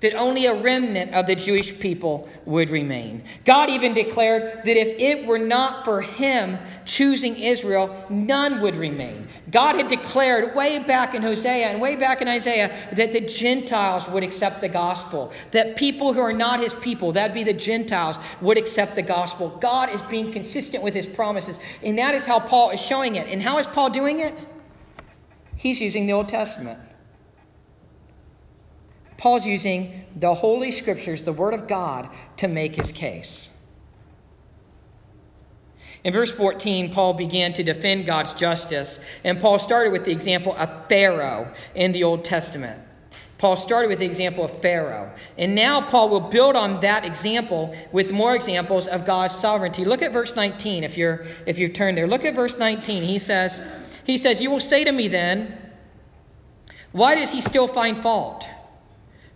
that 0.00 0.14
only 0.14 0.46
a 0.46 0.54
remnant 0.54 1.12
of 1.12 1.26
the 1.26 1.34
Jewish 1.34 1.78
people 1.78 2.28
would 2.44 2.70
remain. 2.70 3.24
God 3.44 3.68
even 3.68 3.94
declared 3.94 4.62
that 4.64 4.76
if 4.76 5.00
it 5.00 5.26
were 5.26 5.38
not 5.38 5.84
for 5.84 6.00
him 6.00 6.58
choosing 6.84 7.36
Israel, 7.36 8.06
none 8.08 8.60
would 8.60 8.76
remain. 8.76 9.26
God 9.50 9.74
had 9.74 9.88
declared 9.88 10.54
way 10.54 10.78
back 10.78 11.14
in 11.14 11.22
Hosea 11.22 11.66
and 11.66 11.80
way 11.80 11.96
back 11.96 12.22
in 12.22 12.28
Isaiah 12.28 12.74
that 12.92 13.12
the 13.12 13.20
Gentiles 13.20 14.08
would 14.08 14.22
accept 14.22 14.60
the 14.60 14.68
gospel, 14.68 15.32
that 15.50 15.76
people 15.76 16.12
who 16.12 16.20
are 16.20 16.32
not 16.32 16.60
his 16.60 16.74
people, 16.74 17.12
that'd 17.12 17.34
be 17.34 17.44
the 17.44 17.52
Gentiles, 17.52 18.18
would 18.40 18.56
accept 18.56 18.94
the 18.94 19.02
gospel. 19.02 19.48
God 19.60 19.90
is 19.90 20.02
being 20.02 20.30
consistent 20.30 20.84
with 20.84 20.94
his 20.94 21.06
promises, 21.06 21.58
and 21.82 21.98
that 21.98 22.14
is 22.14 22.24
how 22.24 22.38
Paul 22.38 22.70
is 22.70 22.80
showing 22.80 23.16
it. 23.16 23.26
And 23.26 23.42
how 23.42 23.58
is 23.58 23.66
Paul 23.66 23.90
doing 23.90 24.20
it? 24.20 24.34
He's 25.56 25.80
using 25.80 26.06
the 26.06 26.12
Old 26.12 26.28
Testament. 26.28 26.78
Paul's 29.18 29.44
using 29.44 30.04
the 30.16 30.32
Holy 30.32 30.70
Scriptures, 30.70 31.24
the 31.24 31.32
Word 31.32 31.52
of 31.52 31.68
God, 31.68 32.08
to 32.38 32.48
make 32.48 32.76
his 32.76 32.92
case. 32.92 33.50
In 36.04 36.12
verse 36.12 36.32
14, 36.32 36.92
Paul 36.92 37.14
began 37.14 37.52
to 37.54 37.64
defend 37.64 38.06
God's 38.06 38.32
justice, 38.32 39.00
and 39.24 39.40
Paul 39.40 39.58
started 39.58 39.92
with 39.92 40.04
the 40.04 40.12
example 40.12 40.54
of 40.56 40.88
Pharaoh 40.88 41.52
in 41.74 41.90
the 41.90 42.04
Old 42.04 42.24
Testament. 42.24 42.80
Paul 43.38 43.56
started 43.56 43.88
with 43.88 43.98
the 43.98 44.06
example 44.06 44.44
of 44.44 44.62
Pharaoh. 44.62 45.12
And 45.36 45.54
now 45.54 45.80
Paul 45.80 46.08
will 46.08 46.20
build 46.20 46.56
on 46.56 46.80
that 46.80 47.04
example 47.04 47.74
with 47.92 48.10
more 48.10 48.34
examples 48.34 48.88
of 48.88 49.04
God's 49.04 49.34
sovereignty. 49.34 49.84
Look 49.84 50.02
at 50.02 50.12
verse 50.12 50.34
19 50.34 50.82
if 50.82 50.96
you're 50.96 51.24
if 51.46 51.56
you 51.58 51.68
turn 51.68 51.94
there. 51.94 52.08
Look 52.08 52.24
at 52.24 52.34
verse 52.34 52.58
19. 52.58 53.04
He 53.04 53.20
says, 53.20 53.60
he 54.02 54.16
says, 54.16 54.40
"You 54.40 54.50
will 54.50 54.60
say 54.60 54.82
to 54.82 54.90
me 54.90 55.06
then, 55.06 55.56
why 56.90 57.14
does 57.14 57.30
he 57.30 57.40
still 57.40 57.68
find 57.68 58.02
fault?" 58.02 58.48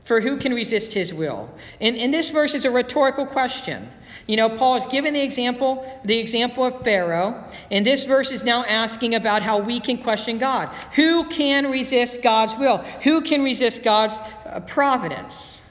For 0.05 0.21
who 0.21 0.37
can 0.37 0.53
resist 0.53 0.93
his 0.93 1.15
will? 1.15 1.49
And, 1.81 1.97
and 1.97 2.13
this 2.13 2.31
verse 2.31 2.55
is 2.55 2.65
a 2.65 2.71
rhetorical 2.71 3.25
question. 3.25 3.89
You 4.27 4.37
know, 4.37 4.49
Paul 4.49 4.75
has 4.75 4.87
given 4.87 5.15
the 5.15 5.23
example, 5.23 5.87
the 6.05 6.19
example 6.19 6.65
of 6.65 6.83
Pharaoh, 6.83 7.45
and 7.71 7.87
this 7.87 8.05
verse 8.05 8.31
is 8.31 8.43
now 8.43 8.65
asking 8.65 9.15
about 9.15 9.43
how 9.43 9.59
we 9.59 9.79
can 9.79 9.99
question 9.99 10.39
God. 10.39 10.69
Who 10.95 11.25
can 11.29 11.71
resist 11.71 12.23
God's 12.23 12.57
will? 12.57 12.79
Who 12.79 13.21
can 13.21 13.43
resist 13.43 13.85
God's 13.85 14.19
uh, 14.45 14.61
providence? 14.61 15.63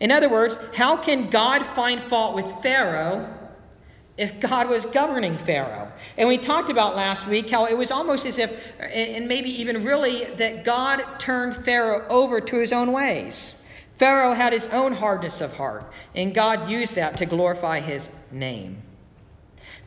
In 0.00 0.10
other 0.10 0.28
words, 0.28 0.58
how 0.74 0.96
can 0.96 1.30
God 1.30 1.64
find 1.64 2.02
fault 2.02 2.34
with 2.34 2.62
Pharaoh 2.62 3.32
if 4.18 4.40
God 4.40 4.68
was 4.68 4.84
governing 4.86 5.38
Pharaoh. 5.38 5.90
And 6.18 6.28
we 6.28 6.38
talked 6.38 6.70
about 6.70 6.96
last 6.96 7.26
week 7.26 7.48
how 7.48 7.66
it 7.66 7.76
was 7.76 7.90
almost 7.90 8.26
as 8.26 8.38
if, 8.38 8.72
and 8.78 9.26
maybe 9.26 9.50
even 9.60 9.84
really, 9.84 10.24
that 10.36 10.64
God 10.64 11.04
turned 11.18 11.64
Pharaoh 11.64 12.06
over 12.08 12.40
to 12.40 12.56
his 12.56 12.72
own 12.72 12.92
ways. 12.92 13.62
Pharaoh 13.98 14.34
had 14.34 14.52
his 14.52 14.66
own 14.66 14.92
hardness 14.92 15.40
of 15.40 15.54
heart, 15.54 15.90
and 16.14 16.34
God 16.34 16.68
used 16.68 16.96
that 16.96 17.16
to 17.18 17.26
glorify 17.26 17.80
his 17.80 18.08
name. 18.30 18.82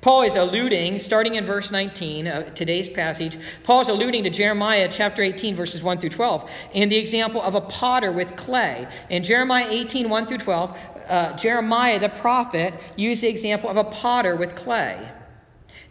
Paul 0.02 0.22
is 0.22 0.36
alluding, 0.36 1.00
starting 1.00 1.34
in 1.34 1.46
verse 1.46 1.72
19 1.72 2.28
of 2.28 2.54
today's 2.54 2.88
passage, 2.88 3.40
Paul 3.64 3.82
is 3.82 3.90
alluding 3.90 4.24
to 4.26 4.30
Jeremiah 4.30 4.88
chapter 4.92 5.24
18, 5.24 5.56
verses 5.56 5.82
1 5.82 5.98
through 5.98 6.12
12, 6.12 6.50
and 6.76 6.92
the 6.92 6.98
example 6.98 7.42
of 7.42 7.56
a 7.56 7.62
potter 7.62 8.12
with 8.12 8.36
clay. 8.36 8.88
In 9.10 9.24
Jeremiah 9.24 9.68
18, 9.68 10.08
1 10.08 10.28
through 10.28 10.38
12, 10.38 10.78
uh, 11.10 11.38
Jeremiah 11.38 12.00
the 12.00 12.10
prophet 12.10 12.74
used 12.96 13.24
the 13.24 13.28
example 13.28 13.70
of 13.70 13.78
a 13.78 13.84
potter 13.84 14.36
with 14.36 14.56
clay. 14.56 14.98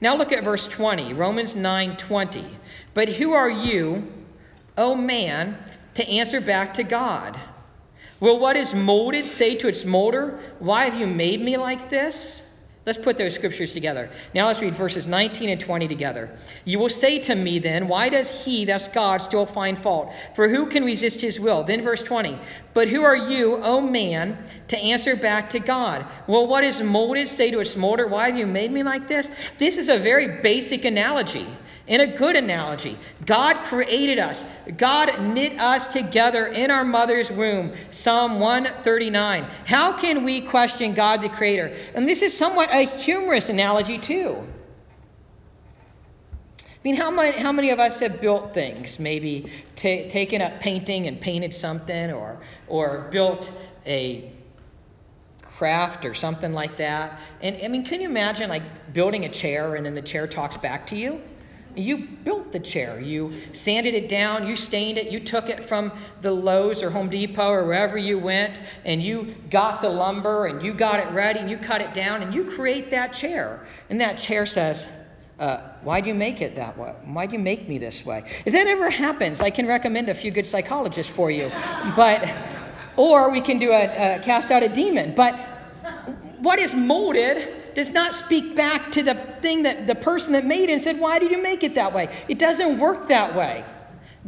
Now 0.01 0.17
look 0.17 0.33
at 0.33 0.45
verse 0.45 0.67
20, 0.67 1.15
Romans 1.15 1.55
9 1.55 1.97
20. 1.97 2.45
But 2.93 3.09
who 3.09 3.33
are 3.33 3.51
you, 3.51 4.13
O 4.77 4.95
man, 4.95 5.59
to 5.95 6.09
answer 6.09 6.41
back 6.41 6.75
to 6.75 6.83
God? 6.83 7.39
Will 8.21 8.39
what 8.39 8.57
is 8.57 8.75
molded 8.75 9.27
say 9.27 9.57
to 9.57 9.69
its 9.69 9.85
molder, 9.85 10.41
Why 10.59 10.85
have 10.85 10.99
you 10.99 11.07
made 11.07 11.41
me 11.41 11.57
like 11.57 11.91
this? 11.91 12.44
Let's 12.87 12.99
put 12.99 13.17
those 13.17 13.35
scriptures 13.35 13.73
together. 13.73 14.11
Now 14.35 14.49
let's 14.49 14.61
read 14.61 14.75
verses 14.75 15.07
19 15.07 15.49
and 15.49 15.61
20 15.61 15.89
together. 15.89 16.29
You 16.67 16.79
will 16.79 16.91
say 16.91 17.19
to 17.21 17.35
me 17.35 17.59
then, 17.59 17.89
Why 17.89 18.11
does 18.11 18.45
he, 18.45 18.67
that's 18.67 18.89
God, 18.89 19.23
still 19.23 19.47
find 19.47 19.79
fault? 19.79 20.13
For 20.35 20.49
who 20.49 20.67
can 20.67 20.85
resist 20.85 21.23
his 21.23 21.41
will? 21.41 21.65
Then 21.65 21.81
verse 21.81 22.03
20. 22.03 22.39
But 22.75 22.89
who 22.89 23.03
are 23.03 23.17
you, 23.17 23.57
O 23.57 23.81
man, 23.81 24.37
to 24.69 24.77
answer 24.77 25.17
back 25.17 25.49
to 25.51 25.61
God? 25.61 26.05
Well, 26.27 26.47
what 26.47 26.63
is 26.63 26.83
molded 26.83 27.29
say 27.29 27.51
to 27.51 27.61
its 27.61 27.75
molder, 27.75 28.07
Why 28.07 28.27
have 28.27 28.37
you 28.37 28.47
made 28.47 28.71
me 28.71 28.83
like 28.83 29.09
this? 29.09 29.31
This 29.59 29.79
is 29.79 29.89
a 29.89 29.99
very 29.99 30.43
basic 30.43 30.85
analogy. 30.85 31.47
In 31.87 32.01
a 32.01 32.07
good 32.07 32.35
analogy, 32.35 32.99
God 33.27 33.63
created 33.65 34.19
us. 34.19 34.47
God 34.79 35.21
knit 35.21 35.61
us 35.61 35.87
together 35.87 36.47
in 36.47 36.71
our 36.71 36.85
mother's 36.85 37.31
womb. 37.31 37.75
Psalm 37.91 38.41
139. 38.41 39.45
How 39.67 39.93
can 39.93 40.25
we 40.25 40.41
question 40.41 40.95
God 40.95 41.21
the 41.21 41.29
Creator? 41.29 41.77
And 41.95 42.09
this 42.09 42.23
is 42.23 42.35
somewhat 42.35 42.71
a 42.73 42.87
humorous 42.87 43.51
analogy, 43.51 43.99
too. 43.99 44.47
I 46.59 46.65
mean, 46.83 46.97
how 46.97 47.11
many, 47.11 47.37
how 47.37 47.53
many 47.53 47.69
of 47.69 47.79
us 47.79 48.01
have 48.01 48.19
built 48.19 48.55
things? 48.55 48.99
Maybe 48.99 49.51
t- 49.75 50.09
taken 50.09 50.41
up 50.41 50.61
painting 50.61 51.07
and 51.07 51.21
painted 51.21 51.53
something, 51.53 52.13
or, 52.13 52.39
or 52.67 53.09
built 53.11 53.53
a 53.85 54.33
craft 55.43 56.07
or 56.07 56.15
something 56.15 56.53
like 56.53 56.79
that. 56.79 57.21
And 57.43 57.59
I 57.63 57.69
mean, 57.69 57.85
can 57.85 58.01
you 58.01 58.09
imagine 58.09 58.49
like 58.49 58.93
building 58.95 59.27
a 59.27 59.29
chair 59.29 59.75
and 59.75 59.85
then 59.85 59.95
the 59.95 60.03
chair 60.03 60.27
talks 60.27 60.57
back 60.57 60.87
to 60.89 60.97
you? 60.97 61.21
You 61.77 61.99
built 62.25 62.53
the 62.53 62.61
chair. 62.61 63.01
You 63.01 63.35
sanded 63.53 63.95
it 63.95 64.09
down. 64.09 64.47
You 64.47 64.57
stained 64.57 64.99
it. 64.99 65.11
You 65.11 65.21
took 65.21 65.49
it 65.49 65.65
from 65.65 65.93
the 66.21 66.33
Lowe's 66.33 66.83
or 66.83 66.91
Home 66.91 67.09
Depot 67.09 67.49
or 67.49 67.65
wherever 67.65 67.99
you 67.99 68.19
went, 68.19 68.61
and 68.85 69.03
you 69.03 69.35
got 69.51 69.81
the 69.81 69.89
lumber 69.89 70.47
and 70.47 70.63
you 70.63 70.73
got 70.73 71.01
it 71.01 71.11
ready 71.13 71.41
and 71.41 71.51
you 71.51 71.59
cut 71.59 71.81
it 71.81 71.95
down 71.95 72.23
and 72.23 72.33
you 72.35 72.45
create 72.45 72.91
that 72.91 73.13
chair. 73.13 73.65
And 73.91 74.01
that 74.01 74.19
chair 74.19 74.47
says, 74.47 74.89
uh, 75.39 75.59
why 75.83 76.01
do 76.01 76.09
you 76.09 76.15
make 76.15 76.41
it 76.41 76.55
that 76.57 76.79
way? 76.79 76.95
Why 77.05 77.27
do 77.27 77.33
you 77.33 77.41
make 77.41 77.69
me 77.69 77.79
this 77.79 78.07
way? 78.07 78.23
If 78.47 78.53
that 78.53 78.67
ever 78.67 78.89
happens, 78.89 79.41
I 79.41 79.51
can 79.51 79.67
recommend 79.67 80.09
a 80.09 80.15
few 80.15 80.31
good 80.31 80.47
psychologists 80.47 81.13
for 81.13 81.31
you. 81.31 81.51
But, 81.97 82.33
or 82.97 83.31
we 83.31 83.41
can 83.41 83.59
do 83.59 83.73
a, 83.73 83.85
a 83.87 84.19
cast 84.21 84.51
out 84.53 84.63
a 84.63 84.69
demon. 84.69 85.15
But 85.15 85.37
what 86.39 86.61
is 86.61 86.75
molded 86.75 87.64
does 87.75 87.91
not 87.91 88.15
speak 88.15 88.55
back 88.55 88.93
to 88.93 89.03
the 89.03 89.15
thing 89.41 89.63
that 89.63 89.87
the 89.87 89.95
person 89.95 90.33
that 90.33 90.45
made 90.45 90.69
it 90.69 90.73
and 90.73 90.83
said, 90.83 90.99
Why 90.99 91.19
did 91.19 91.31
you 91.31 91.43
make 91.43 91.63
it 91.63 91.75
that 91.75 91.93
way? 91.93 92.09
It 92.29 92.39
doesn't 92.39 92.79
work 92.79 93.09
that 93.09 93.35
way. 93.35 93.65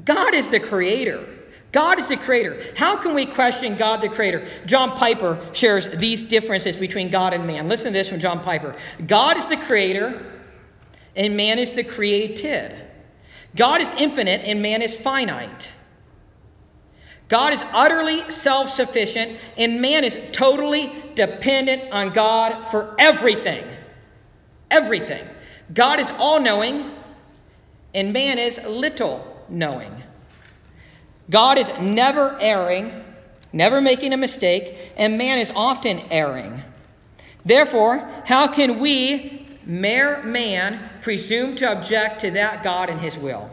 God 0.05 0.35
is 0.35 0.49
the 0.49 0.61
creator. 0.61 1.25
God 1.73 1.99
is 1.99 2.09
the 2.09 2.17
creator. 2.17 2.59
How 2.76 2.97
can 2.97 3.15
we 3.15 3.26
question 3.26 3.76
God 3.76 4.00
the 4.00 4.09
creator? 4.09 4.47
John 4.65 4.97
Piper 4.97 5.38
shares 5.53 5.88
these 5.88 6.25
differences 6.25 6.76
between 6.76 7.11
God 7.11 7.35
and 7.35 7.47
man. 7.47 7.69
Listen 7.69 7.93
to 7.93 7.99
this 7.99 8.09
from 8.09 8.21
John 8.21 8.41
Piper 8.41 8.75
God 9.07 9.37
is 9.37 9.47
the 9.47 9.57
creator, 9.57 10.25
and 11.15 11.37
man 11.37 11.59
is 11.59 11.73
the 11.73 11.85
created. 11.85 12.75
God 13.55 13.81
is 13.81 13.93
infinite, 13.95 14.43
and 14.45 14.62
man 14.62 14.83
is 14.83 14.95
finite. 14.95 15.71
God 17.28 17.52
is 17.52 17.64
utterly 17.73 18.30
self 18.30 18.73
sufficient, 18.73 19.38
and 19.56 19.80
man 19.80 20.04
is 20.04 20.16
totally 20.33 20.92
dependent 21.14 21.92
on 21.92 22.12
God 22.12 22.71
for 22.71 22.95
everything. 22.99 23.64
Everything. 24.71 25.26
God 25.75 25.99
is 25.99 26.11
all 26.18 26.40
knowing, 26.40 26.92
and 27.95 28.12
man 28.12 28.38
is 28.38 28.62
little 28.64 29.45
knowing. 29.49 30.02
God 31.28 31.59
is 31.59 31.71
never 31.80 32.38
erring, 32.40 33.04
never 33.52 33.80
making 33.80 34.12
a 34.12 34.16
mistake, 34.16 34.92
and 34.97 35.18
man 35.18 35.38
is 35.38 35.50
often 35.50 36.00
erring. 36.11 36.62
Therefore, 37.45 38.09
how 38.25 38.47
can 38.47 38.78
we, 38.78 39.49
mere 39.64 40.23
man, 40.23 40.90
presume 41.00 41.56
to 41.56 41.73
object 41.73 42.21
to 42.21 42.30
that 42.33 42.62
God 42.62 42.88
and 42.88 43.00
his 43.00 43.18
will? 43.18 43.50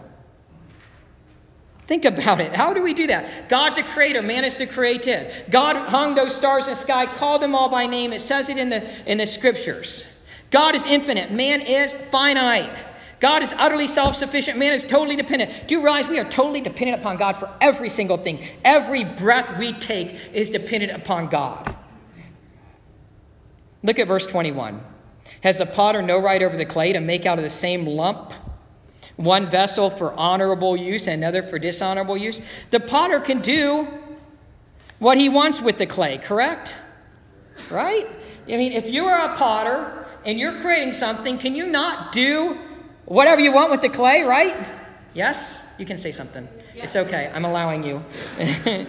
Think 1.88 2.06
about 2.06 2.40
it. 2.40 2.56
How 2.56 2.74
do 2.74 2.82
we 2.82 2.94
do 2.94 3.08
that? 3.08 3.50
God's 3.50 3.76
the 3.76 3.84
creator, 3.84 4.22
man 4.22 4.46
is 4.46 4.58
the 4.58 4.66
created. 4.66 5.34
God 5.50 5.76
hung 5.76 6.16
those 6.16 6.34
stars 6.34 6.66
in 6.66 6.72
the 6.72 6.76
sky, 6.76 7.06
called 7.06 7.42
them 7.42 7.56
all 7.56 7.70
by 7.70 7.86
name. 7.86 8.14
It 8.14 8.22
says 8.22 8.50
it 8.50 8.58
in 8.58 8.70
the, 8.70 8.90
in 9.10 9.18
the 9.18 9.28
scriptures. 9.28 10.06
God 10.50 10.76
is 10.76 10.86
infinite, 10.86 11.32
man 11.32 11.62
is 11.62 11.94
finite. 12.12 12.72
God 13.20 13.42
is 13.42 13.54
utterly 13.58 13.88
self 13.88 14.16
sufficient, 14.16 14.58
man 14.58 14.74
is 14.74 14.84
totally 14.84 15.16
dependent. 15.16 15.68
Do 15.68 15.76
you 15.76 15.82
realize 15.82 16.08
we 16.08 16.20
are 16.20 16.30
totally 16.30 16.62
dependent 16.62 17.02
upon 17.02 17.18
God 17.18 17.38
for 17.38 17.50
every 17.60 17.90
single 17.90 18.18
thing? 18.18 18.44
Every 18.64 19.04
breath 19.04 19.58
we 19.58 19.74
take 19.74 20.16
is 20.34 20.50
dependent 20.50 20.92
upon 20.92 21.28
God. 21.28 21.76
Look 23.82 24.00
at 24.00 24.08
verse 24.08 24.26
21. 24.26 24.82
Has 25.42 25.58
the 25.58 25.66
potter 25.66 26.02
no 26.02 26.18
right 26.18 26.42
over 26.42 26.56
the 26.56 26.66
clay 26.66 26.94
to 26.94 27.00
make 27.00 27.26
out 27.26 27.38
of 27.38 27.44
the 27.44 27.50
same 27.50 27.86
lump? 27.86 28.34
One 29.16 29.50
vessel 29.50 29.90
for 29.90 30.12
honorable 30.14 30.76
use 30.76 31.08
and 31.08 31.24
another 31.24 31.44
for 31.44 31.60
dishonorable 31.60 32.18
use. 32.18 32.42
The 32.72 32.80
potter 32.80 33.20
can 33.20 33.42
do 33.42 33.88
what 35.00 35.18
he 35.18 35.30
wants 35.30 35.62
with 35.62 35.78
the 35.78 35.86
clay, 35.86 36.18
correct? 36.18 36.76
Right? 37.70 38.08
I 38.48 38.58
mean, 38.58 38.72
if 38.72 38.88
you 38.88 39.06
are 39.06 39.34
a 39.34 39.36
potter 39.38 40.06
and 40.26 40.40
you're 40.40 40.60
creating 40.62 40.94
something, 40.94 41.38
can 41.38 41.56
you 41.56 41.68
not 41.68 42.12
do 42.12 42.58
whatever 43.06 43.42
you 43.42 43.52
want 43.52 43.72
with 43.72 43.82
the 43.82 43.90
clay, 43.90 44.24
right? 44.24 44.56
Yes? 45.14 45.62
You 45.78 45.86
can 45.86 45.98
say 45.98 46.12
something. 46.12 46.48
It's 46.76 46.96
okay. 46.96 47.30
I'm 47.34 47.46
allowing 47.46 47.84
you. 47.84 48.04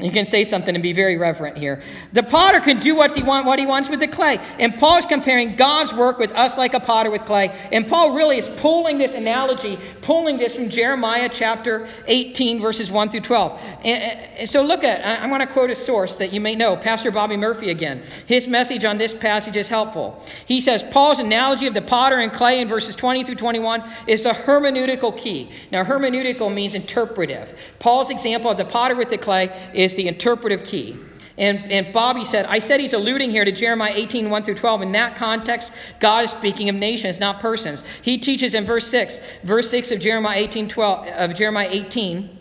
You 0.00 0.10
can 0.10 0.26
say 0.26 0.44
something 0.44 0.74
and 0.74 0.82
be 0.82 0.92
very 0.92 1.16
reverent 1.16 1.56
here. 1.56 1.82
The 2.12 2.22
potter 2.22 2.60
can 2.60 2.80
do 2.80 2.94
what 2.94 3.16
he, 3.16 3.22
want, 3.22 3.46
what 3.46 3.58
he 3.58 3.64
wants 3.64 3.88
with 3.88 4.00
the 4.00 4.08
clay. 4.08 4.38
And 4.58 4.76
Paul 4.76 4.98
is 4.98 5.06
comparing 5.06 5.56
God's 5.56 5.94
work 5.94 6.18
with 6.18 6.32
us 6.32 6.58
like 6.58 6.74
a 6.74 6.80
potter 6.80 7.10
with 7.10 7.24
clay. 7.24 7.56
And 7.72 7.88
Paul 7.88 8.14
really 8.14 8.36
is 8.36 8.46
pulling 8.46 8.98
this 8.98 9.14
analogy, 9.14 9.78
pulling 10.02 10.36
this 10.36 10.54
from 10.54 10.68
Jeremiah 10.68 11.30
chapter 11.32 11.88
18, 12.06 12.60
verses 12.60 12.90
1 12.90 13.10
through 13.10 13.20
12. 13.20 13.60
And, 13.84 14.48
so 14.48 14.62
look 14.62 14.84
at, 14.84 15.22
I'm 15.22 15.30
going 15.30 15.40
to 15.40 15.46
quote 15.46 15.70
a 15.70 15.74
source 15.74 16.16
that 16.16 16.30
you 16.30 16.40
may 16.42 16.54
know, 16.54 16.76
Pastor 16.76 17.10
Bobby 17.10 17.38
Murphy 17.38 17.70
again. 17.70 18.02
His 18.26 18.46
message 18.48 18.84
on 18.84 18.98
this 18.98 19.14
passage 19.14 19.56
is 19.56 19.70
helpful. 19.70 20.22
He 20.44 20.60
says, 20.60 20.82
Paul's 20.82 21.20
analogy 21.20 21.66
of 21.66 21.74
the 21.74 21.80
potter 21.80 22.18
and 22.18 22.32
clay 22.32 22.60
in 22.60 22.68
verses 22.68 22.94
20 22.96 23.24
through 23.24 23.36
21 23.36 23.82
is 24.06 24.24
the 24.24 24.30
hermeneutical 24.30 25.16
key. 25.16 25.50
Now, 25.72 25.84
hermeneutical 25.84 26.52
means 26.52 26.74
interpretive. 26.74 27.58
Paul's 27.78 28.10
example 28.10 28.50
of 28.50 28.58
the 28.58 28.64
potter 28.66 28.94
with 28.94 29.08
the 29.08 29.18
clay 29.18 29.70
is 29.72 29.85
is 29.86 29.94
the 29.94 30.06
interpretive 30.06 30.64
key. 30.64 30.98
And, 31.38 31.70
and 31.70 31.92
Bobby 31.92 32.24
said, 32.24 32.46
I 32.46 32.58
said 32.58 32.80
he's 32.80 32.94
alluding 32.94 33.30
here 33.30 33.44
to 33.44 33.52
Jeremiah 33.52 33.92
18, 33.94 34.30
1 34.30 34.44
through 34.44 34.54
12. 34.54 34.82
In 34.82 34.92
that 34.92 35.16
context, 35.16 35.72
God 36.00 36.24
is 36.24 36.30
speaking 36.30 36.68
of 36.68 36.76
nations, 36.76 37.20
not 37.20 37.40
persons. 37.40 37.84
He 38.02 38.18
teaches 38.18 38.54
in 38.54 38.64
verse 38.64 38.86
6, 38.88 39.20
verse 39.42 39.68
6 39.70 39.92
of 39.92 40.00
Jeremiah 40.00 40.38
18, 40.38 40.68
12, 40.68 41.08
of 41.08 41.34
Jeremiah 41.34 41.68
18, 41.70 42.35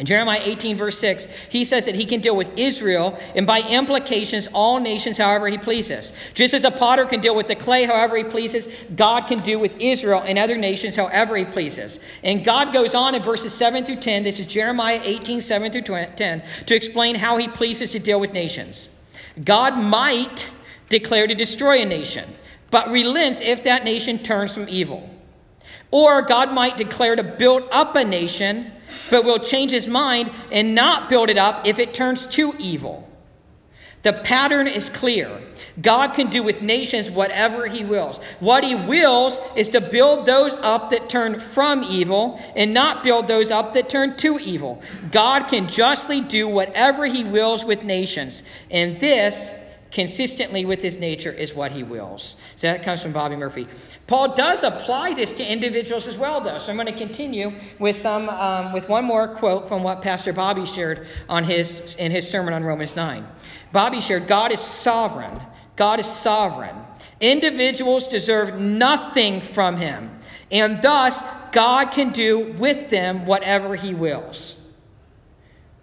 in 0.00 0.06
Jeremiah 0.06 0.40
18, 0.42 0.78
verse 0.78 0.98
6, 0.98 1.26
he 1.50 1.62
says 1.66 1.84
that 1.84 1.94
he 1.94 2.06
can 2.06 2.22
deal 2.22 2.34
with 2.34 2.50
Israel 2.58 3.20
and 3.36 3.46
by 3.46 3.60
implications 3.60 4.48
all 4.54 4.80
nations 4.80 5.18
however 5.18 5.46
he 5.46 5.58
pleases. 5.58 6.14
Just 6.32 6.54
as 6.54 6.64
a 6.64 6.70
potter 6.70 7.04
can 7.04 7.20
deal 7.20 7.36
with 7.36 7.48
the 7.48 7.54
clay 7.54 7.84
however 7.84 8.16
he 8.16 8.24
pleases, 8.24 8.66
God 8.96 9.26
can 9.26 9.40
do 9.40 9.58
with 9.58 9.76
Israel 9.78 10.22
and 10.24 10.38
other 10.38 10.56
nations 10.56 10.96
however 10.96 11.36
he 11.36 11.44
pleases. 11.44 12.00
And 12.24 12.46
God 12.46 12.72
goes 12.72 12.94
on 12.94 13.14
in 13.14 13.22
verses 13.22 13.52
7 13.52 13.84
through 13.84 13.96
10, 13.96 14.22
this 14.22 14.40
is 14.40 14.46
Jeremiah 14.46 15.02
18, 15.04 15.42
7 15.42 15.70
through 15.70 15.82
10, 15.82 16.42
to 16.64 16.74
explain 16.74 17.14
how 17.14 17.36
he 17.36 17.48
pleases 17.48 17.90
to 17.90 17.98
deal 17.98 18.18
with 18.18 18.32
nations. 18.32 18.88
God 19.44 19.76
might 19.76 20.48
declare 20.88 21.26
to 21.26 21.34
destroy 21.34 21.82
a 21.82 21.84
nation, 21.84 22.26
but 22.70 22.90
relents 22.90 23.42
if 23.42 23.64
that 23.64 23.84
nation 23.84 24.18
turns 24.18 24.54
from 24.54 24.66
evil. 24.70 25.09
Or 25.90 26.22
God 26.22 26.52
might 26.52 26.76
declare 26.76 27.16
to 27.16 27.22
build 27.22 27.64
up 27.72 27.96
a 27.96 28.04
nation 28.04 28.72
but 29.10 29.24
will 29.24 29.38
change 29.38 29.70
his 29.70 29.88
mind 29.88 30.30
and 30.50 30.74
not 30.74 31.08
build 31.08 31.30
it 31.30 31.38
up 31.38 31.66
if 31.66 31.78
it 31.78 31.94
turns 31.94 32.26
to 32.26 32.54
evil. 32.58 33.06
The 34.02 34.14
pattern 34.14 34.66
is 34.66 34.88
clear. 34.88 35.42
God 35.80 36.14
can 36.14 36.30
do 36.30 36.42
with 36.42 36.62
nations 36.62 37.10
whatever 37.10 37.66
he 37.66 37.84
wills. 37.84 38.18
What 38.38 38.64
he 38.64 38.74
wills 38.74 39.38
is 39.56 39.68
to 39.70 39.80
build 39.80 40.24
those 40.24 40.56
up 40.56 40.90
that 40.90 41.10
turn 41.10 41.38
from 41.38 41.84
evil 41.84 42.40
and 42.56 42.72
not 42.72 43.04
build 43.04 43.26
those 43.26 43.50
up 43.50 43.74
that 43.74 43.90
turn 43.90 44.16
to 44.18 44.38
evil. 44.38 44.82
God 45.12 45.48
can 45.48 45.68
justly 45.68 46.22
do 46.22 46.48
whatever 46.48 47.04
he 47.04 47.24
wills 47.24 47.62
with 47.62 47.82
nations. 47.82 48.42
And 48.70 48.98
this, 49.00 49.52
consistently 49.90 50.64
with 50.64 50.80
his 50.80 50.98
nature, 50.98 51.32
is 51.32 51.52
what 51.52 51.72
he 51.72 51.82
wills. 51.82 52.36
So 52.60 52.66
that 52.66 52.82
comes 52.82 53.00
from 53.00 53.12
Bobby 53.12 53.36
Murphy. 53.36 53.66
Paul 54.06 54.34
does 54.34 54.64
apply 54.64 55.14
this 55.14 55.32
to 55.32 55.50
individuals 55.50 56.06
as 56.06 56.18
well, 56.18 56.42
though. 56.42 56.58
So 56.58 56.70
I'm 56.70 56.76
going 56.76 56.88
to 56.88 56.92
continue 56.92 57.54
with 57.78 57.96
some 57.96 58.28
um, 58.28 58.74
with 58.74 58.86
one 58.86 59.06
more 59.06 59.28
quote 59.28 59.66
from 59.66 59.82
what 59.82 60.02
Pastor 60.02 60.34
Bobby 60.34 60.66
shared 60.66 61.06
on 61.26 61.42
his 61.42 61.94
in 61.94 62.12
his 62.12 62.28
sermon 62.28 62.52
on 62.52 62.62
Romans 62.62 62.94
9. 62.94 63.26
Bobby 63.72 64.02
shared, 64.02 64.26
God 64.26 64.52
is 64.52 64.60
sovereign. 64.60 65.40
God 65.76 66.00
is 66.00 66.06
sovereign. 66.06 66.76
Individuals 67.22 68.08
deserve 68.08 68.60
nothing 68.60 69.40
from 69.40 69.78
him, 69.78 70.10
and 70.50 70.82
thus 70.82 71.18
God 71.52 71.92
can 71.92 72.12
do 72.12 72.52
with 72.58 72.90
them 72.90 73.24
whatever 73.24 73.74
he 73.74 73.94
wills. 73.94 74.59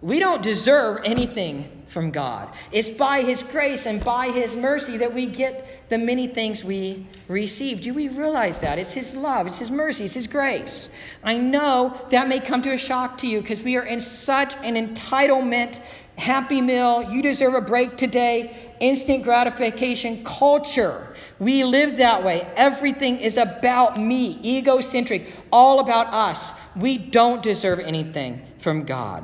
We 0.01 0.20
don't 0.20 0.44
deserve 0.44 1.01
anything 1.04 1.77
from 1.88 2.12
God. 2.12 2.54
It's 2.72 2.89
by 2.89 3.22
His 3.22 3.42
grace 3.42 3.88
and 3.88 4.04
by 4.04 4.27
His 4.27 4.56
mercy 4.56 4.98
that 4.98 5.12
we 5.12 5.25
get 5.25 5.89
the 5.89 5.98
many 5.98 6.27
things 6.27 6.63
we 6.63 7.08
receive. 7.27 7.82
Do 7.82 7.96
we 7.96 8.08
realize 8.10 8.60
that? 8.60 8.77
It's 8.77 8.94
His 8.94 9.16
love, 9.16 9.48
it's 9.48 9.58
His 9.58 9.72
mercy, 9.72 10.06
it's 10.06 10.13
His 10.13 10.27
grace. 10.27 10.89
I 11.24 11.39
know 11.39 12.00
that 12.12 12.27
may 12.27 12.39
come 12.39 12.62
to 12.62 12.74
a 12.74 12.77
shock 12.77 13.18
to 13.20 13.27
you 13.27 13.42
because 13.42 13.63
we 13.63 13.75
are 13.75 13.86
in 13.86 14.00
such 14.00 14.56
an 14.58 14.75
entitlement, 14.75 15.80
happy 16.18 16.62
meal, 16.62 17.12
you 17.12 17.24
deserve 17.24 17.56
a 17.56 17.62
break 17.62 17.98
today, 17.98 18.56
instant 18.80 19.24
gratification 19.24 20.24
culture. 20.24 21.16
We 21.39 21.63
live 21.63 21.98
that 21.98 22.24
way. 22.24 22.48
Everything 22.56 23.18
is 23.18 23.38
about 23.38 24.00
me, 24.00 24.39
egocentric, 24.44 25.34
all 25.51 25.80
about 25.80 26.13
us. 26.13 26.54
We 26.75 27.00
don't 27.00 27.42
deserve 27.42 27.80
anything 27.80 28.46
from 28.60 28.84
God. 28.84 29.24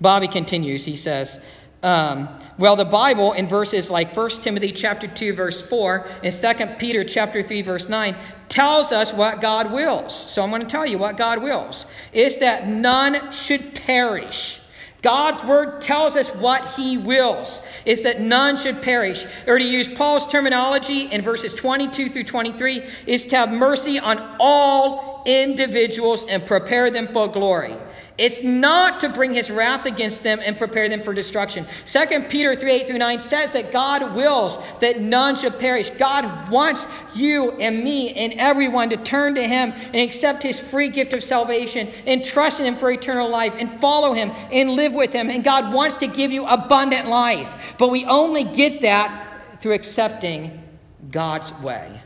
Bobby 0.00 0.28
continues. 0.28 0.84
He 0.84 0.96
says, 0.96 1.40
um, 1.82 2.28
well, 2.58 2.76
the 2.76 2.84
Bible 2.84 3.32
in 3.32 3.48
verses 3.48 3.90
like 3.90 4.16
1 4.16 4.30
Timothy 4.42 4.70
chapter 4.70 5.08
2, 5.08 5.34
verse 5.34 5.60
4, 5.60 6.06
and 6.22 6.32
2 6.32 6.66
Peter 6.78 7.02
chapter 7.02 7.42
3, 7.42 7.62
verse 7.62 7.88
9, 7.88 8.14
tells 8.48 8.92
us 8.92 9.12
what 9.12 9.40
God 9.40 9.72
wills. 9.72 10.14
So 10.30 10.42
I'm 10.42 10.50
going 10.50 10.62
to 10.62 10.68
tell 10.68 10.86
you 10.86 10.98
what 10.98 11.16
God 11.16 11.42
wills. 11.42 11.86
Is 12.12 12.38
that 12.38 12.68
none 12.68 13.32
should 13.32 13.74
perish. 13.74 14.60
God's 15.02 15.42
word 15.42 15.80
tells 15.80 16.14
us 16.14 16.28
what 16.36 16.64
he 16.74 16.96
wills 16.96 17.60
is 17.84 18.02
that 18.02 18.20
none 18.20 18.56
should 18.56 18.80
perish. 18.82 19.26
Or 19.48 19.58
to 19.58 19.64
use 19.64 19.88
Paul's 19.88 20.28
terminology 20.28 21.10
in 21.10 21.22
verses 21.22 21.52
22 21.54 22.08
through 22.08 22.24
23, 22.24 22.84
is 23.08 23.26
to 23.26 23.36
have 23.36 23.50
mercy 23.50 23.98
on 23.98 24.36
all 24.38 25.24
individuals 25.26 26.24
and 26.28 26.46
prepare 26.46 26.90
them 26.92 27.08
for 27.08 27.26
glory. 27.26 27.76
It's 28.18 28.42
not 28.42 29.00
to 29.00 29.08
bring 29.08 29.32
his 29.32 29.50
wrath 29.50 29.86
against 29.86 30.22
them 30.22 30.40
and 30.44 30.58
prepare 30.58 30.88
them 30.88 31.02
for 31.02 31.14
destruction. 31.14 31.66
2 31.86 32.20
Peter 32.28 32.54
3 32.54 32.70
8 32.70 32.86
through 32.86 32.98
9 32.98 33.18
says 33.18 33.52
that 33.52 33.72
God 33.72 34.14
wills 34.14 34.58
that 34.80 35.00
none 35.00 35.36
should 35.36 35.58
perish. 35.58 35.88
God 35.90 36.50
wants 36.50 36.86
you 37.14 37.52
and 37.52 37.82
me 37.82 38.12
and 38.14 38.34
everyone 38.34 38.90
to 38.90 38.98
turn 38.98 39.34
to 39.36 39.42
him 39.42 39.72
and 39.72 39.96
accept 39.96 40.42
his 40.42 40.60
free 40.60 40.88
gift 40.88 41.14
of 41.14 41.22
salvation 41.22 41.88
and 42.06 42.24
trust 42.24 42.60
in 42.60 42.66
him 42.66 42.76
for 42.76 42.90
eternal 42.90 43.28
life 43.30 43.54
and 43.58 43.80
follow 43.80 44.12
him 44.12 44.30
and 44.52 44.70
live 44.70 44.92
with 44.92 45.12
him. 45.12 45.30
And 45.30 45.42
God 45.42 45.72
wants 45.72 45.96
to 45.98 46.06
give 46.06 46.30
you 46.30 46.44
abundant 46.44 47.08
life. 47.08 47.74
But 47.78 47.90
we 47.90 48.04
only 48.04 48.44
get 48.44 48.82
that 48.82 49.58
through 49.60 49.74
accepting 49.74 50.62
God's 51.10 51.52
way. 51.60 52.00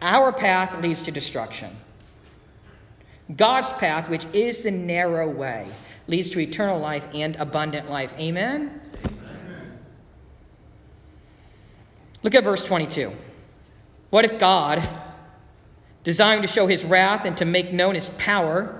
Our 0.00 0.32
path 0.32 0.80
leads 0.82 1.02
to 1.02 1.10
destruction. 1.10 1.76
God's 3.36 3.72
path, 3.72 4.08
which 4.08 4.26
is 4.32 4.64
the 4.64 4.70
narrow 4.70 5.28
way, 5.28 5.68
leads 6.06 6.30
to 6.30 6.40
eternal 6.40 6.78
life 6.78 7.06
and 7.14 7.36
abundant 7.36 7.90
life. 7.90 8.12
Amen? 8.18 8.80
Amen? 9.04 9.78
Look 12.22 12.34
at 12.34 12.44
verse 12.44 12.64
22. 12.64 13.12
What 14.10 14.24
if 14.24 14.38
God, 14.38 14.86
desiring 16.02 16.42
to 16.42 16.48
show 16.48 16.66
his 16.66 16.84
wrath 16.84 17.24
and 17.24 17.36
to 17.36 17.44
make 17.44 17.72
known 17.72 17.94
his 17.94 18.08
power, 18.10 18.79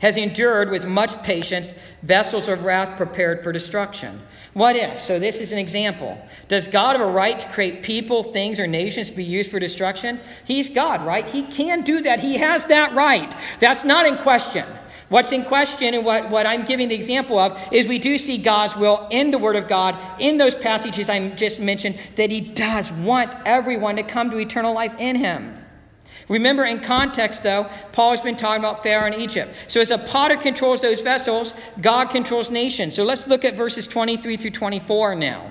has 0.00 0.16
endured 0.16 0.70
with 0.70 0.84
much 0.84 1.22
patience 1.22 1.74
vessels 2.02 2.48
of 2.48 2.64
wrath 2.64 2.96
prepared 2.96 3.44
for 3.44 3.52
destruction. 3.52 4.20
What 4.54 4.74
if? 4.76 4.98
So, 4.98 5.18
this 5.18 5.40
is 5.40 5.52
an 5.52 5.58
example. 5.58 6.20
Does 6.48 6.66
God 6.66 6.96
have 6.96 7.06
a 7.06 7.10
right 7.10 7.38
to 7.38 7.48
create 7.50 7.82
people, 7.82 8.24
things, 8.24 8.58
or 8.58 8.66
nations 8.66 9.08
to 9.08 9.16
be 9.16 9.24
used 9.24 9.50
for 9.50 9.60
destruction? 9.60 10.18
He's 10.44 10.68
God, 10.68 11.04
right? 11.06 11.26
He 11.26 11.42
can 11.42 11.82
do 11.82 12.00
that. 12.02 12.20
He 12.20 12.36
has 12.36 12.64
that 12.66 12.92
right. 12.94 13.34
That's 13.60 13.84
not 13.84 14.06
in 14.06 14.16
question. 14.18 14.66
What's 15.10 15.32
in 15.32 15.44
question 15.44 15.94
and 15.94 16.04
what, 16.04 16.30
what 16.30 16.46
I'm 16.46 16.64
giving 16.64 16.88
the 16.88 16.94
example 16.94 17.38
of 17.38 17.60
is 17.72 17.88
we 17.88 17.98
do 17.98 18.16
see 18.16 18.38
God's 18.38 18.76
will 18.76 19.08
in 19.10 19.32
the 19.32 19.38
Word 19.38 19.56
of 19.56 19.66
God, 19.66 20.00
in 20.20 20.36
those 20.36 20.54
passages 20.54 21.08
I 21.08 21.30
just 21.30 21.58
mentioned, 21.58 21.98
that 22.14 22.30
He 22.30 22.40
does 22.40 22.92
want 22.92 23.32
everyone 23.44 23.96
to 23.96 24.04
come 24.04 24.30
to 24.30 24.38
eternal 24.38 24.72
life 24.72 24.94
in 24.98 25.16
Him. 25.16 25.56
Remember, 26.28 26.64
in 26.64 26.80
context, 26.80 27.42
though, 27.42 27.68
Paul 27.92 28.12
has 28.12 28.20
been 28.20 28.36
talking 28.36 28.62
about 28.62 28.82
Pharaoh 28.82 29.06
and 29.06 29.20
Egypt. 29.20 29.54
So, 29.68 29.80
as 29.80 29.90
a 29.90 29.98
potter 29.98 30.36
controls 30.36 30.80
those 30.80 31.02
vessels, 31.02 31.54
God 31.80 32.10
controls 32.10 32.50
nations. 32.50 32.94
So, 32.94 33.04
let's 33.04 33.26
look 33.26 33.44
at 33.44 33.56
verses 33.56 33.86
23 33.86 34.36
through 34.36 34.50
24 34.50 35.16
now. 35.16 35.50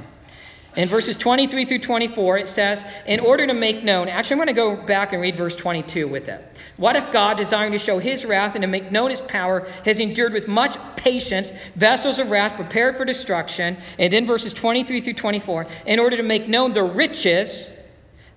In 0.76 0.88
verses 0.88 1.18
23 1.18 1.66
through 1.66 1.80
24, 1.80 2.38
it 2.38 2.48
says, 2.48 2.86
In 3.08 3.20
order 3.20 3.48
to 3.48 3.54
make 3.54 3.84
known, 3.84 4.08
actually, 4.08 4.36
I'm 4.36 4.38
going 4.38 4.48
to 4.48 4.54
go 4.54 4.76
back 4.76 5.14
and 5.14 5.22
read 5.22 5.36
verse 5.36 5.56
22 5.56 6.08
with 6.08 6.30
it. 6.30 6.42
What 6.78 6.96
if 6.96 7.12
God, 7.12 7.38
desiring 7.38 7.72
to 7.72 7.80
show 7.80 7.98
his 7.98 8.24
wrath 8.24 8.54
and 8.56 8.62
to 8.62 8.68
make 8.68 8.92
known 8.92 9.10
his 9.10 9.20
power, 9.22 9.68
has 9.84 10.00
endured 10.00 10.32
with 10.32 10.48
much 10.48 10.78
patience 10.96 11.52
vessels 11.76 12.20
of 12.20 12.30
wrath 12.30 12.56
prepared 12.56 12.98
for 12.98 13.04
destruction? 13.04 13.78
And 13.98 14.14
then 14.14 14.28
verses 14.28 14.54
23 14.54 15.02
through 15.02 15.14
24, 15.14 15.66
in 15.88 16.00
order 16.00 16.18
to 16.18 16.24
make 16.24 16.48
known 16.48 16.74
the 16.74 16.84
riches 16.84 17.70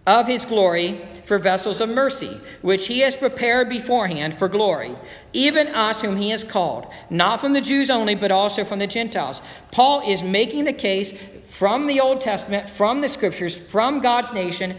of 0.07 0.27
his 0.27 0.45
glory 0.45 1.01
for 1.27 1.39
vessels 1.39 1.81
of 1.81 1.89
mercy, 1.89 2.41
which 2.63 2.87
he 2.89 3.01
has 3.01 3.17
prepared 3.17 3.69
beforehand 3.69 4.37
for 4.37 4.49
glory, 4.49 4.95
even 5.33 5.69
us 5.69 6.03
whom 6.03 6.17
he 6.17 6.31
has 6.31 6.43
called, 6.43 6.87
not 7.11 7.41
from 7.41 7.53
the 7.53 7.61
Jews 7.61 7.89
only, 7.89 8.15
but 8.15 8.33
also 8.33 8.65
from 8.65 8.81
the 8.81 8.87
Gentiles. 8.87 9.41
Paul 9.71 10.03
is 10.07 10.23
making 10.23 10.65
the 10.65 10.73
case 10.73 11.15
from 11.47 11.87
the 11.87 12.01
Old 12.01 12.21
Testament, 12.21 12.69
from 12.69 13.01
the 13.01 13.09
scriptures, 13.09 13.57
from 13.57 14.01
God's 14.01 14.33
nation, 14.33 14.75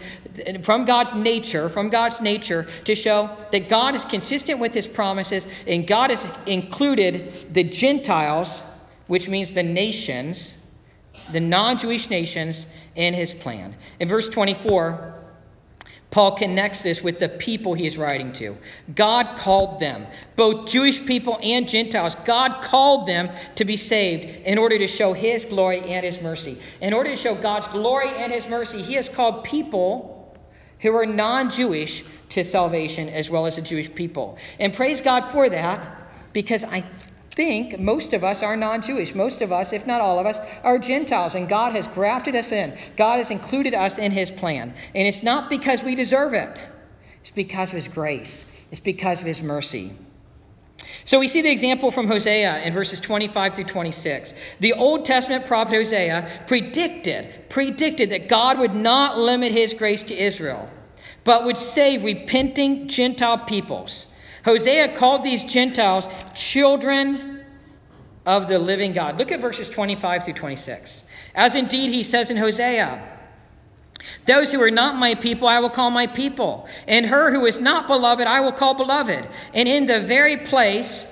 from 0.62 0.84
God's 0.84 1.14
nature, 1.14 1.68
from 1.68 1.88
God's 1.88 2.20
nature, 2.20 2.66
to 2.84 2.94
show 2.94 3.30
that 3.52 3.68
God 3.68 3.94
is 3.94 4.04
consistent 4.04 4.58
with 4.58 4.74
his 4.74 4.86
promises, 4.86 5.46
and 5.66 5.86
God 5.86 6.10
has 6.10 6.30
included 6.46 7.32
the 7.50 7.64
Gentiles, 7.64 8.62
which 9.06 9.28
means 9.28 9.52
the 9.52 9.62
nations, 9.62 10.58
the 11.32 11.40
non 11.40 11.78
Jewish 11.78 12.10
nations, 12.10 12.66
in 12.96 13.14
his 13.14 13.32
plan. 13.32 13.74
In 14.00 14.08
verse 14.08 14.28
24, 14.28 15.14
Paul 16.14 16.36
connects 16.36 16.84
this 16.84 17.02
with 17.02 17.18
the 17.18 17.28
people 17.28 17.74
he 17.74 17.88
is 17.88 17.98
writing 17.98 18.32
to. 18.34 18.56
God 18.94 19.36
called 19.36 19.80
them, 19.80 20.06
both 20.36 20.68
Jewish 20.68 21.04
people 21.04 21.40
and 21.42 21.68
Gentiles. 21.68 22.14
God 22.14 22.62
called 22.62 23.08
them 23.08 23.28
to 23.56 23.64
be 23.64 23.76
saved 23.76 24.46
in 24.46 24.56
order 24.56 24.78
to 24.78 24.86
show 24.86 25.12
his 25.12 25.44
glory 25.44 25.80
and 25.80 26.06
his 26.06 26.22
mercy. 26.22 26.56
In 26.80 26.92
order 26.92 27.10
to 27.10 27.16
show 27.16 27.34
God's 27.34 27.66
glory 27.66 28.10
and 28.10 28.32
his 28.32 28.48
mercy, 28.48 28.80
he 28.80 28.94
has 28.94 29.08
called 29.08 29.42
people 29.42 30.38
who 30.78 30.94
are 30.94 31.04
non 31.04 31.50
Jewish 31.50 32.04
to 32.28 32.44
salvation 32.44 33.08
as 33.08 33.28
well 33.28 33.46
as 33.46 33.56
the 33.56 33.62
Jewish 33.62 33.92
people. 33.92 34.38
And 34.60 34.72
praise 34.72 35.00
God 35.00 35.32
for 35.32 35.48
that 35.48 36.32
because 36.32 36.62
I 36.62 36.84
think 37.34 37.78
most 37.78 38.12
of 38.12 38.22
us 38.22 38.42
are 38.42 38.56
non 38.56 38.80
Jewish. 38.82 39.14
Most 39.14 39.42
of 39.42 39.52
us, 39.52 39.72
if 39.72 39.86
not 39.86 40.00
all 40.00 40.18
of 40.18 40.26
us, 40.26 40.38
are 40.62 40.78
Gentiles, 40.78 41.34
and 41.34 41.48
God 41.48 41.72
has 41.72 41.86
grafted 41.88 42.36
us 42.36 42.52
in. 42.52 42.76
God 42.96 43.18
has 43.18 43.30
included 43.30 43.74
us 43.74 43.98
in 43.98 44.12
His 44.12 44.30
plan. 44.30 44.72
And 44.94 45.08
it's 45.08 45.22
not 45.22 45.50
because 45.50 45.82
we 45.82 45.94
deserve 45.94 46.34
it, 46.34 46.56
it's 47.20 47.30
because 47.30 47.70
of 47.70 47.76
His 47.76 47.88
grace, 47.88 48.50
it's 48.70 48.80
because 48.80 49.20
of 49.20 49.26
His 49.26 49.42
mercy. 49.42 49.92
So 51.04 51.18
we 51.18 51.28
see 51.28 51.42
the 51.42 51.50
example 51.50 51.90
from 51.90 52.06
Hosea 52.06 52.62
in 52.62 52.72
verses 52.72 53.00
25 53.00 53.54
through 53.54 53.64
26. 53.64 54.34
The 54.60 54.72
Old 54.72 55.04
Testament 55.04 55.44
prophet 55.44 55.74
Hosea 55.74 56.44
predicted, 56.46 57.50
predicted 57.50 58.10
that 58.10 58.28
God 58.28 58.58
would 58.58 58.74
not 58.74 59.18
limit 59.18 59.52
his 59.52 59.74
grace 59.74 60.02
to 60.04 60.14
Israel, 60.14 60.68
but 61.24 61.44
would 61.44 61.58
save 61.58 62.04
repenting 62.04 62.88
Gentile 62.88 63.38
peoples. 63.38 64.06
Hosea 64.44 64.96
called 64.96 65.24
these 65.24 65.42
Gentiles 65.44 66.08
children 66.34 67.44
of 68.26 68.48
the 68.48 68.58
living 68.58 68.92
God. 68.92 69.18
Look 69.18 69.32
at 69.32 69.40
verses 69.40 69.68
25 69.68 70.24
through 70.24 70.34
26. 70.34 71.04
As 71.34 71.54
indeed 71.54 71.90
he 71.90 72.02
says 72.02 72.30
in 72.30 72.36
Hosea, 72.36 73.10
those 74.26 74.52
who 74.52 74.62
are 74.62 74.70
not 74.70 74.96
my 74.96 75.14
people, 75.14 75.48
I 75.48 75.60
will 75.60 75.70
call 75.70 75.90
my 75.90 76.06
people. 76.06 76.68
And 76.86 77.06
her 77.06 77.32
who 77.32 77.46
is 77.46 77.58
not 77.58 77.86
beloved, 77.86 78.26
I 78.26 78.40
will 78.40 78.52
call 78.52 78.74
beloved. 78.74 79.26
And 79.52 79.68
in 79.68 79.86
the 79.86 80.00
very 80.00 80.36
place 80.36 81.06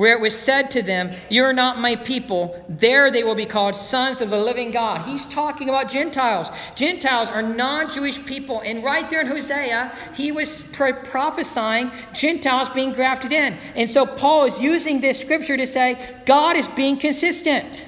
where 0.00 0.14
it 0.14 0.20
was 0.20 0.36
said 0.36 0.70
to 0.70 0.80
them, 0.80 1.14
You're 1.28 1.52
not 1.52 1.78
my 1.78 1.94
people. 1.94 2.64
There 2.70 3.10
they 3.10 3.22
will 3.22 3.34
be 3.34 3.44
called 3.44 3.76
sons 3.76 4.22
of 4.22 4.30
the 4.30 4.38
living 4.38 4.70
God. 4.70 5.06
He's 5.06 5.26
talking 5.26 5.68
about 5.68 5.90
Gentiles. 5.90 6.48
Gentiles 6.74 7.28
are 7.28 7.42
non 7.42 7.92
Jewish 7.92 8.24
people. 8.24 8.62
And 8.64 8.82
right 8.82 9.10
there 9.10 9.20
in 9.20 9.26
Hosea, 9.26 9.92
he 10.14 10.32
was 10.32 10.62
prophesying 10.72 11.90
Gentiles 12.14 12.70
being 12.70 12.94
grafted 12.94 13.30
in. 13.30 13.58
And 13.76 13.90
so 13.90 14.06
Paul 14.06 14.46
is 14.46 14.58
using 14.58 15.02
this 15.02 15.20
scripture 15.20 15.58
to 15.58 15.66
say, 15.66 16.16
God 16.24 16.56
is 16.56 16.66
being 16.66 16.96
consistent. 16.96 17.86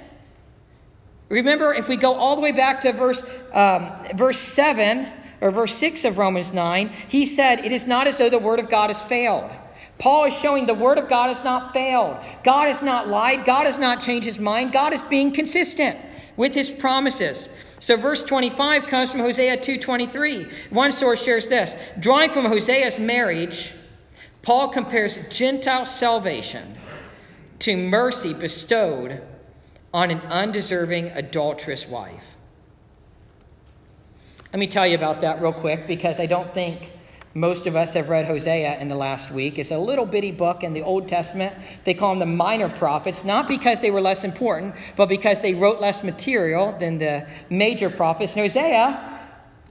Remember, 1.30 1.72
if 1.72 1.88
we 1.88 1.96
go 1.96 2.12
all 2.12 2.36
the 2.36 2.42
way 2.42 2.52
back 2.52 2.82
to 2.82 2.92
verse, 2.92 3.24
um, 3.54 3.90
verse 4.14 4.38
7 4.38 5.10
or 5.40 5.50
verse 5.50 5.74
6 5.76 6.04
of 6.04 6.18
Romans 6.18 6.52
9, 6.52 6.88
he 7.08 7.24
said, 7.24 7.64
It 7.64 7.72
is 7.72 7.86
not 7.86 8.06
as 8.06 8.18
though 8.18 8.28
the 8.28 8.38
word 8.38 8.60
of 8.60 8.68
God 8.68 8.90
has 8.90 9.02
failed. 9.02 9.50
Paul 10.02 10.24
is 10.24 10.36
showing 10.36 10.66
the 10.66 10.74
word 10.74 10.98
of 10.98 11.08
God 11.08 11.28
has 11.28 11.44
not 11.44 11.72
failed. 11.72 12.16
God 12.42 12.66
has 12.66 12.82
not 12.82 13.06
lied. 13.06 13.44
God 13.44 13.66
has 13.66 13.78
not 13.78 14.00
changed 14.00 14.26
his 14.26 14.40
mind. 14.40 14.72
God 14.72 14.92
is 14.92 15.00
being 15.00 15.30
consistent 15.30 15.96
with 16.36 16.52
his 16.52 16.68
promises. 16.68 17.48
So 17.78 17.96
verse 17.96 18.24
25 18.24 18.88
comes 18.88 19.12
from 19.12 19.20
Hosea 19.20 19.58
2:23. 19.58 20.48
One 20.70 20.90
source 20.90 21.22
shares 21.22 21.46
this. 21.46 21.76
Drawing 22.00 22.32
from 22.32 22.46
Hosea's 22.46 22.98
marriage, 22.98 23.74
Paul 24.42 24.70
compares 24.70 25.20
Gentile 25.28 25.86
salvation 25.86 26.74
to 27.60 27.76
mercy 27.76 28.34
bestowed 28.34 29.22
on 29.94 30.10
an 30.10 30.20
undeserving 30.22 31.10
adulterous 31.10 31.86
wife. 31.86 32.34
Let 34.52 34.58
me 34.58 34.66
tell 34.66 34.84
you 34.84 34.96
about 34.96 35.20
that 35.20 35.40
real 35.40 35.52
quick 35.52 35.86
because 35.86 36.18
I 36.18 36.26
don't 36.26 36.52
think 36.52 36.90
most 37.34 37.66
of 37.66 37.76
us 37.76 37.94
have 37.94 38.10
read 38.10 38.26
Hosea 38.26 38.78
in 38.78 38.88
the 38.88 38.94
last 38.94 39.30
week. 39.30 39.58
It's 39.58 39.70
a 39.70 39.78
little 39.78 40.04
bitty 40.04 40.32
book 40.32 40.62
in 40.62 40.74
the 40.74 40.82
Old 40.82 41.08
Testament. 41.08 41.54
They 41.84 41.94
call 41.94 42.10
them 42.10 42.18
the 42.18 42.26
minor 42.26 42.68
prophets, 42.68 43.24
not 43.24 43.48
because 43.48 43.80
they 43.80 43.90
were 43.90 44.02
less 44.02 44.22
important, 44.22 44.74
but 44.96 45.08
because 45.08 45.40
they 45.40 45.54
wrote 45.54 45.80
less 45.80 46.04
material 46.04 46.76
than 46.78 46.98
the 46.98 47.26
major 47.48 47.88
prophets. 47.88 48.32
And 48.32 48.42
Hosea 48.42 49.20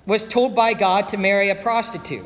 was 0.07 0.25
told 0.25 0.55
by 0.55 0.73
God 0.73 1.07
to 1.09 1.17
marry 1.17 1.49
a 1.49 1.55
prostitute. 1.55 2.25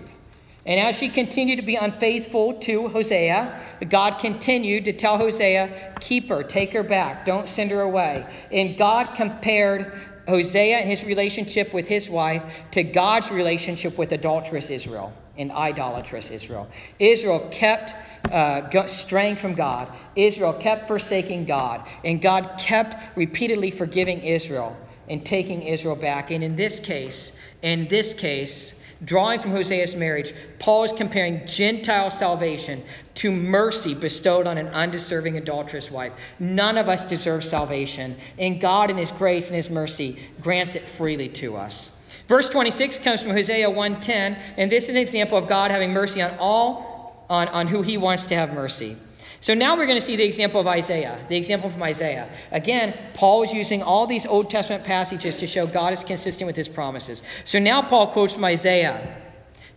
And 0.65 0.79
as 0.79 0.95
she 0.95 1.09
continued 1.09 1.57
to 1.57 1.61
be 1.61 1.75
unfaithful 1.75 2.53
to 2.61 2.87
Hosea, 2.87 3.59
God 3.89 4.17
continued 4.19 4.85
to 4.85 4.93
tell 4.93 5.17
Hosea, 5.17 5.95
Keep 5.99 6.29
her, 6.29 6.43
take 6.43 6.71
her 6.71 6.81
back, 6.81 7.25
don't 7.25 7.49
send 7.49 7.71
her 7.71 7.81
away. 7.81 8.25
And 8.51 8.77
God 8.77 9.15
compared 9.15 9.93
Hosea 10.27 10.77
and 10.77 10.89
his 10.89 11.03
relationship 11.03 11.73
with 11.73 11.87
his 11.87 12.09
wife 12.09 12.63
to 12.71 12.83
God's 12.83 13.29
relationship 13.31 13.97
with 13.97 14.13
adulterous 14.13 14.69
Israel 14.69 15.13
and 15.37 15.51
idolatrous 15.51 16.31
Israel. 16.31 16.67
Israel 16.99 17.47
kept 17.51 17.95
uh, 18.31 18.87
straying 18.87 19.35
from 19.35 19.53
God. 19.53 19.87
Israel 20.15 20.53
kept 20.53 20.87
forsaking 20.87 21.45
God. 21.45 21.87
And 22.03 22.21
God 22.21 22.55
kept 22.59 23.17
repeatedly 23.17 23.71
forgiving 23.71 24.21
Israel 24.21 24.75
and 25.09 25.25
taking 25.25 25.61
Israel 25.61 25.95
back. 25.95 26.31
And 26.31 26.43
in 26.43 26.55
this 26.55 26.79
case, 26.79 27.33
in 27.61 27.87
this 27.87 28.13
case, 28.13 28.73
drawing 29.03 29.41
from 29.41 29.51
Hosea's 29.51 29.95
marriage, 29.95 30.33
Paul 30.59 30.83
is 30.83 30.93
comparing 30.93 31.45
Gentile 31.45 32.09
salvation 32.09 32.83
to 33.15 33.31
mercy 33.31 33.93
bestowed 33.93 34.47
on 34.47 34.57
an 34.57 34.67
undeserving 34.69 35.37
adulterous 35.37 35.91
wife. 35.91 36.13
None 36.39 36.77
of 36.77 36.89
us 36.89 37.05
deserve 37.05 37.43
salvation, 37.43 38.15
and 38.37 38.59
God, 38.59 38.89
in 38.89 38.97
His 38.97 39.11
grace 39.11 39.47
and 39.47 39.55
His 39.55 39.69
mercy, 39.69 40.17
grants 40.41 40.75
it 40.75 40.83
freely 40.83 41.29
to 41.29 41.55
us. 41.55 41.91
Verse 42.27 42.49
26 42.49 42.99
comes 42.99 43.21
from 43.21 43.31
Hosea 43.31 43.69
1:10, 43.69 44.37
and 44.57 44.71
this 44.71 44.85
is 44.85 44.89
an 44.89 44.97
example 44.97 45.37
of 45.37 45.47
God 45.47 45.71
having 45.71 45.91
mercy 45.91 46.21
on 46.21 46.31
all 46.39 47.25
on, 47.29 47.47
on 47.49 47.67
who 47.67 47.81
he 47.81 47.97
wants 47.97 48.25
to 48.27 48.35
have 48.35 48.53
mercy. 48.53 48.97
So 49.41 49.53
now 49.53 49.77
we're 49.77 49.85
going 49.85 49.97
to 49.97 50.05
see 50.05 50.15
the 50.15 50.23
example 50.23 50.59
of 50.59 50.67
Isaiah, 50.67 51.19
the 51.29 51.35
example 51.35 51.69
from 51.69 51.83
Isaiah. 51.83 52.29
Again, 52.51 52.97
Paul 53.13 53.43
is 53.43 53.53
using 53.53 53.83
all 53.83 54.07
these 54.07 54.25
Old 54.25 54.49
Testament 54.49 54.83
passages 54.83 55.37
to 55.37 55.47
show 55.47 55.67
God 55.67 55.93
is 55.93 56.03
consistent 56.03 56.47
with 56.47 56.55
his 56.55 56.67
promises. 56.67 57.21
So 57.43 57.59
now 57.59 57.81
Paul 57.81 58.07
quotes 58.07 58.33
from 58.33 58.45
Isaiah 58.45 59.15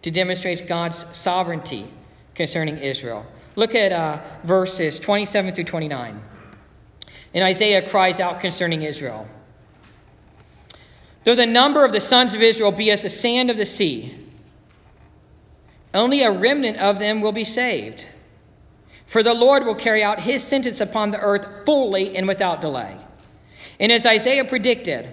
to 0.02 0.10
demonstrate 0.10 0.66
God's 0.66 1.04
sovereignty 1.14 1.86
concerning 2.34 2.78
Israel. 2.78 3.26
Look 3.56 3.74
at 3.74 3.92
uh, 3.92 4.20
verses 4.44 4.98
27 4.98 5.54
through 5.54 5.64
29. 5.64 6.22
And 7.34 7.44
Isaiah 7.44 7.86
cries 7.86 8.20
out 8.20 8.40
concerning 8.40 8.82
Israel. 8.82 9.28
Though 11.28 11.34
the 11.34 11.44
number 11.44 11.84
of 11.84 11.92
the 11.92 12.00
sons 12.00 12.32
of 12.32 12.40
Israel 12.40 12.72
be 12.72 12.90
as 12.90 13.02
the 13.02 13.10
sand 13.10 13.50
of 13.50 13.58
the 13.58 13.66
sea, 13.66 14.16
only 15.92 16.22
a 16.22 16.30
remnant 16.30 16.78
of 16.78 16.98
them 16.98 17.20
will 17.20 17.32
be 17.32 17.44
saved. 17.44 18.08
For 19.04 19.22
the 19.22 19.34
Lord 19.34 19.66
will 19.66 19.74
carry 19.74 20.02
out 20.02 20.22
his 20.22 20.42
sentence 20.42 20.80
upon 20.80 21.10
the 21.10 21.20
earth 21.20 21.66
fully 21.66 22.16
and 22.16 22.26
without 22.26 22.62
delay. 22.62 22.96
And 23.78 23.92
as 23.92 24.06
Isaiah 24.06 24.46
predicted, 24.46 25.06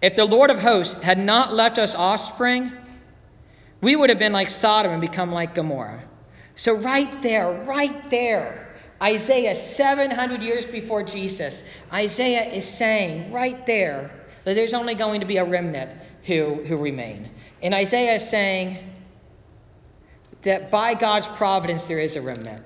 if 0.00 0.16
the 0.16 0.24
Lord 0.24 0.50
of 0.50 0.58
hosts 0.58 1.02
had 1.02 1.18
not 1.18 1.52
left 1.52 1.76
us 1.76 1.94
offspring, 1.94 2.72
we 3.82 3.94
would 3.94 4.08
have 4.08 4.18
been 4.18 4.32
like 4.32 4.48
Sodom 4.48 4.90
and 4.90 5.02
become 5.02 5.32
like 5.32 5.54
Gomorrah. 5.54 6.02
So, 6.54 6.72
right 6.72 7.20
there, 7.20 7.52
right 7.64 8.08
there, 8.08 8.74
Isaiah, 9.02 9.54
700 9.54 10.42
years 10.42 10.64
before 10.64 11.02
Jesus, 11.02 11.62
Isaiah 11.92 12.46
is 12.46 12.64
saying 12.66 13.30
right 13.30 13.66
there, 13.66 14.22
there's 14.54 14.74
only 14.74 14.94
going 14.94 15.20
to 15.20 15.26
be 15.26 15.38
a 15.38 15.44
remnant 15.44 15.90
who, 16.24 16.62
who 16.64 16.76
remain. 16.76 17.30
And 17.62 17.74
Isaiah 17.74 18.14
is 18.14 18.28
saying 18.28 18.78
that 20.42 20.70
by 20.70 20.94
God's 20.94 21.26
providence, 21.26 21.84
there 21.84 21.98
is 21.98 22.16
a 22.16 22.22
remnant. 22.22 22.62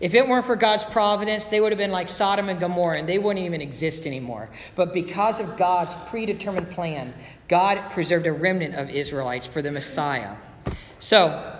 If 0.00 0.14
it 0.14 0.26
weren't 0.26 0.46
for 0.46 0.56
God's 0.56 0.82
providence, 0.82 1.48
they 1.48 1.60
would 1.60 1.72
have 1.72 1.78
been 1.78 1.90
like 1.90 2.08
Sodom 2.08 2.48
and 2.48 2.58
Gomorrah 2.58 2.98
and 2.98 3.08
they 3.08 3.18
wouldn't 3.18 3.44
even 3.44 3.60
exist 3.60 4.06
anymore. 4.06 4.48
But 4.74 4.94
because 4.94 5.40
of 5.40 5.58
God's 5.58 5.94
predetermined 6.08 6.70
plan, 6.70 7.12
God 7.48 7.90
preserved 7.90 8.26
a 8.26 8.32
remnant 8.32 8.76
of 8.76 8.88
Israelites 8.88 9.46
for 9.46 9.60
the 9.60 9.70
Messiah. 9.70 10.36
So, 11.00 11.59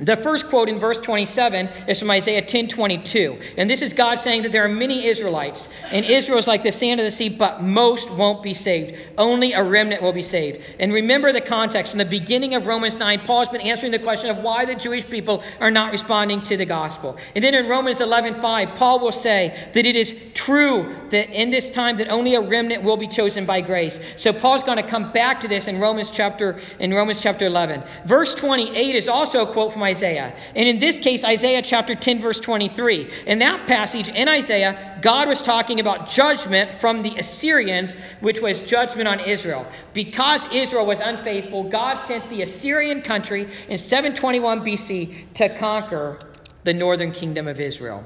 the 0.00 0.16
first 0.16 0.46
quote 0.46 0.68
in 0.68 0.78
verse 0.78 0.98
27 1.00 1.68
is 1.86 1.98
from 1.98 2.10
Isaiah 2.10 2.42
10 2.42 2.68
22. 2.68 3.38
And 3.58 3.68
this 3.68 3.82
is 3.82 3.92
God 3.92 4.18
saying 4.18 4.42
that 4.42 4.52
there 4.52 4.64
are 4.64 4.68
many 4.68 5.06
Israelites, 5.06 5.68
and 5.90 6.06
Israel 6.06 6.38
is 6.38 6.46
like 6.46 6.62
the 6.62 6.72
sand 6.72 7.00
of 7.00 7.04
the 7.04 7.10
sea, 7.10 7.28
but 7.28 7.62
most 7.62 8.10
won't 8.10 8.42
be 8.42 8.54
saved. 8.54 8.96
Only 9.18 9.52
a 9.52 9.62
remnant 9.62 10.02
will 10.02 10.12
be 10.12 10.22
saved. 10.22 10.60
And 10.78 10.92
remember 10.92 11.32
the 11.32 11.40
context. 11.40 11.92
From 11.92 11.98
the 11.98 12.04
beginning 12.04 12.54
of 12.54 12.66
Romans 12.66 12.96
9, 12.96 13.20
Paul 13.20 13.40
has 13.40 13.48
been 13.48 13.60
answering 13.60 13.92
the 13.92 13.98
question 13.98 14.30
of 14.30 14.38
why 14.38 14.64
the 14.64 14.74
Jewish 14.74 15.08
people 15.08 15.42
are 15.60 15.70
not 15.70 15.92
responding 15.92 16.40
to 16.42 16.56
the 16.56 16.64
gospel. 16.64 17.18
And 17.34 17.44
then 17.44 17.54
in 17.54 17.68
Romans 17.68 18.00
11 18.00 18.40
5, 18.40 18.76
Paul 18.76 19.00
will 19.00 19.12
say 19.12 19.54
that 19.74 19.84
it 19.84 19.96
is 19.96 20.32
true 20.32 20.96
that 21.10 21.28
in 21.30 21.50
this 21.50 21.68
time 21.68 21.98
that 21.98 22.08
only 22.08 22.36
a 22.36 22.40
remnant 22.40 22.82
will 22.82 22.96
be 22.96 23.08
chosen 23.08 23.44
by 23.44 23.60
grace. 23.60 24.00
So 24.16 24.32
Paul's 24.32 24.62
going 24.62 24.78
to 24.78 24.82
come 24.82 25.12
back 25.12 25.40
to 25.40 25.48
this 25.48 25.68
in 25.68 25.78
Romans 25.78 26.10
chapter 26.10 26.58
in 26.78 26.94
Romans 26.94 27.20
chapter 27.20 27.46
11. 27.46 27.82
Verse 28.06 28.34
28 28.34 28.94
is 28.94 29.08
also 29.08 29.42
a 29.42 29.52
quote 29.52 29.72
from 29.72 29.79
Isaiah. 29.82 30.34
And 30.54 30.68
in 30.68 30.78
this 30.78 30.98
case, 30.98 31.24
Isaiah 31.24 31.62
chapter 31.62 31.94
10, 31.94 32.20
verse 32.20 32.40
23. 32.40 33.08
In 33.26 33.38
that 33.38 33.66
passage 33.66 34.08
in 34.08 34.28
Isaiah, 34.28 34.98
God 35.02 35.28
was 35.28 35.42
talking 35.42 35.80
about 35.80 36.08
judgment 36.08 36.72
from 36.72 37.02
the 37.02 37.16
Assyrians, 37.16 37.96
which 38.20 38.40
was 38.40 38.60
judgment 38.60 39.08
on 39.08 39.20
Israel. 39.20 39.66
Because 39.94 40.50
Israel 40.52 40.86
was 40.86 41.00
unfaithful, 41.00 41.64
God 41.64 41.94
sent 41.94 42.28
the 42.30 42.42
Assyrian 42.42 43.02
country 43.02 43.48
in 43.68 43.78
721 43.78 44.64
BC 44.64 45.32
to 45.34 45.48
conquer 45.48 46.18
the 46.64 46.74
northern 46.74 47.12
kingdom 47.12 47.48
of 47.48 47.60
Israel. 47.60 48.04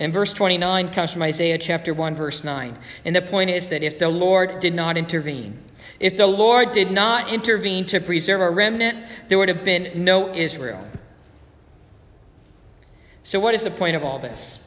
And 0.00 0.14
verse 0.14 0.32
29 0.32 0.92
comes 0.92 1.12
from 1.12 1.22
Isaiah 1.22 1.58
chapter 1.58 1.92
1, 1.92 2.14
verse 2.14 2.42
9. 2.42 2.76
And 3.04 3.14
the 3.14 3.20
point 3.22 3.50
is 3.50 3.68
that 3.68 3.82
if 3.82 3.98
the 3.98 4.08
Lord 4.08 4.58
did 4.58 4.74
not 4.74 4.96
intervene, 4.96 5.62
if 6.00 6.16
the 6.16 6.26
Lord 6.26 6.72
did 6.72 6.90
not 6.90 7.32
intervene 7.32 7.84
to 7.86 8.00
preserve 8.00 8.40
a 8.40 8.50
remnant, 8.50 9.06
there 9.28 9.38
would 9.38 9.50
have 9.50 9.64
been 9.64 10.02
no 10.04 10.34
Israel. 10.34 10.84
So, 13.22 13.38
what 13.38 13.54
is 13.54 13.64
the 13.64 13.70
point 13.70 13.96
of 13.96 14.04
all 14.04 14.18
this? 14.18 14.66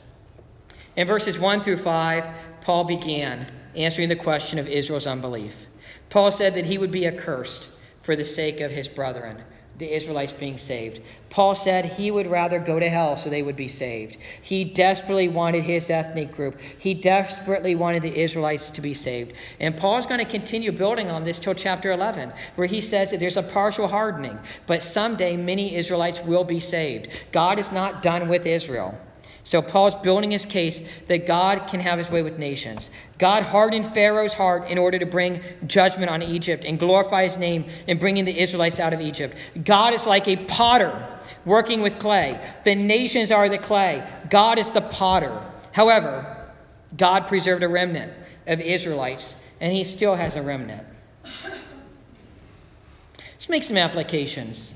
In 0.96 1.08
verses 1.08 1.39
1 1.39 1.63
through 1.63 1.78
5, 1.78 2.26
Paul 2.62 2.84
began 2.84 3.48
answering 3.76 4.10
the 4.10 4.15
question 4.15 4.60
of 4.60 4.67
Israel's 4.67 5.08
unbelief. 5.08 5.58
Paul 6.10 6.32
said 6.32 6.54
that 6.54 6.65
he 6.65 6.78
would 6.78 6.91
be 6.91 7.08
accursed 7.08 7.69
for 8.04 8.15
the 8.15 8.24
sake 8.24 8.62
of 8.62 8.72
his 8.72 8.88
brethren 8.88 9.43
the 9.79 9.91
Israelites 9.91 10.31
being 10.31 10.57
saved. 10.57 11.01
Paul 11.29 11.55
said 11.55 11.86
he 11.86 12.12
would 12.12 12.27
rather 12.27 12.59
go 12.59 12.79
to 12.79 12.89
hell 12.89 13.17
so 13.17 13.29
they 13.29 13.41
would 13.41 13.55
be 13.55 13.67
saved. 13.67 14.17
He 14.41 14.63
desperately 14.63 15.27
wanted 15.27 15.63
his 15.63 15.89
ethnic 15.89 16.31
group. 16.31 16.59
He 16.77 16.93
desperately 16.93 17.73
wanted 17.73 18.03
the 18.03 18.15
Israelites 18.15 18.69
to 18.71 18.81
be 18.81 18.93
saved. 18.93 19.33
And 19.59 19.75
Paul's 19.75 20.05
going 20.05 20.19
to 20.19 20.29
continue 20.29 20.71
building 20.71 21.09
on 21.09 21.23
this 21.23 21.39
till 21.39 21.55
chapter 21.55 21.91
11, 21.91 22.31
where 22.55 22.67
he 22.67 22.81
says 22.81 23.09
that 23.12 23.19
there's 23.19 23.38
a 23.38 23.43
partial 23.43 23.88
hardening, 23.88 24.38
but 24.67 24.83
someday 24.83 25.36
many 25.36 25.75
Israelites 25.75 26.21
will 26.21 26.43
be 26.43 26.59
saved. 26.59 27.09
God 27.31 27.57
is 27.57 27.71
not 27.71 28.03
done 28.03 28.29
with 28.29 28.45
Israel. 28.45 28.97
So 29.43 29.62
Paul's 29.62 29.95
building 29.95 30.32
his 30.32 30.45
case 30.45 30.82
that 31.08 31.27
God 31.27 31.67
can 31.67 31.82
have 31.82 31.97
his 31.97 32.10
way 32.10 32.23
with 32.23 32.39
nations. 32.39 32.89
God 33.17 33.43
hardened 33.43 33.93
Pharaoh's 33.93 34.34
heart 34.34 34.69
in 34.69 34.77
order 34.77 34.97
to 34.97 35.06
bring 35.06 35.41
judgment 35.67 36.10
on 36.10 36.21
Egypt 36.21 36.63
and 36.63 36.79
glorify 36.79 37.23
his 37.23 37.38
name 37.38 37.65
in 37.88 37.99
bringing 37.99 38.23
the 38.23 38.39
Israelites 38.39 38.79
out 38.79 38.93
of 38.93 39.01
Egypt. 39.01 39.38
God 39.65 39.93
is 39.93 40.08
like 40.08 40.27
a 40.29 40.38
potter 40.38 41.08
working 41.43 41.82
with 41.82 41.99
clay. 41.99 42.39
The 42.63 42.75
nations 42.75 43.32
are 43.32 43.49
the 43.49 43.58
clay. 43.58 44.08
God 44.29 44.58
is 44.58 44.71
the 44.71 44.82
potter. 44.82 45.41
However, 45.73 46.38
God 46.95 47.27
preserved 47.27 47.63
a 47.63 47.67
remnant 47.67 48.13
of 48.47 48.62
Israelites, 48.62 49.36
and 49.60 49.73
he 49.73 49.84
still 49.84 50.15
has 50.15 50.36
a 50.36 50.41
remnant. 50.41 50.86
Let's 53.32 53.49
make 53.49 53.63
some 53.63 53.77
applications. 53.77 54.73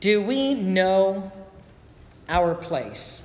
Do 0.00 0.20
we 0.20 0.54
know 0.54 1.30
our 2.28 2.54
place? 2.54 3.22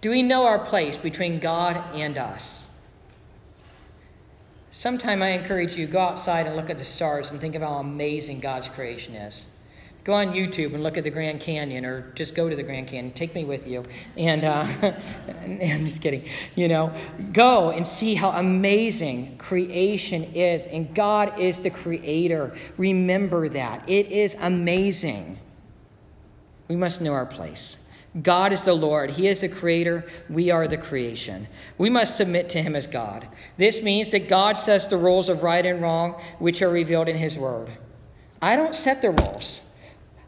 Do 0.00 0.10
we 0.10 0.22
know 0.22 0.46
our 0.46 0.58
place 0.58 0.96
between 0.96 1.38
God 1.38 1.82
and 1.94 2.18
us? 2.18 2.68
Sometime 4.72 5.22
I 5.22 5.28
encourage 5.28 5.76
you 5.76 5.86
go 5.86 6.00
outside 6.00 6.46
and 6.46 6.56
look 6.56 6.70
at 6.70 6.78
the 6.78 6.84
stars 6.84 7.30
and 7.30 7.40
think 7.40 7.54
of 7.54 7.62
how 7.62 7.74
amazing 7.74 8.40
God's 8.40 8.68
creation 8.68 9.14
is. 9.14 9.46
Go 10.04 10.14
on 10.14 10.28
YouTube 10.32 10.74
and 10.74 10.82
look 10.82 10.96
at 10.96 11.04
the 11.04 11.10
Grand 11.10 11.40
Canyon, 11.40 11.84
or 11.84 12.10
just 12.16 12.34
go 12.34 12.48
to 12.48 12.56
the 12.56 12.62
Grand 12.62 12.88
Canyon. 12.88 13.12
Take 13.12 13.36
me 13.36 13.44
with 13.44 13.68
you. 13.68 13.84
And 14.16 14.44
uh, 14.44 14.66
I'm 15.42 15.84
just 15.84 16.02
kidding. 16.02 16.24
You 16.56 16.66
know, 16.66 16.92
go 17.32 17.70
and 17.70 17.86
see 17.86 18.16
how 18.16 18.30
amazing 18.30 19.38
creation 19.38 20.24
is. 20.34 20.66
And 20.66 20.92
God 20.92 21.38
is 21.38 21.60
the 21.60 21.70
creator. 21.70 22.52
Remember 22.78 23.48
that. 23.50 23.88
It 23.88 24.08
is 24.08 24.36
amazing. 24.40 25.38
We 26.66 26.74
must 26.74 27.00
know 27.00 27.12
our 27.12 27.26
place. 27.26 27.78
God 28.20 28.52
is 28.52 28.62
the 28.62 28.74
Lord. 28.74 29.10
He 29.10 29.28
is 29.28 29.40
the 29.40 29.48
creator. 29.48 30.04
We 30.28 30.50
are 30.50 30.66
the 30.66 30.76
creation. 30.76 31.46
We 31.78 31.90
must 31.90 32.16
submit 32.16 32.48
to 32.50 32.62
Him 32.62 32.74
as 32.74 32.88
God. 32.88 33.26
This 33.56 33.82
means 33.82 34.10
that 34.10 34.28
God 34.28 34.58
sets 34.58 34.86
the 34.86 34.98
rules 34.98 35.28
of 35.28 35.44
right 35.44 35.64
and 35.64 35.80
wrong, 35.80 36.20
which 36.40 36.60
are 36.60 36.68
revealed 36.68 37.08
in 37.08 37.16
His 37.16 37.36
Word. 37.36 37.70
I 38.42 38.56
don't 38.56 38.74
set 38.74 39.00
the 39.00 39.10
rules. 39.10 39.60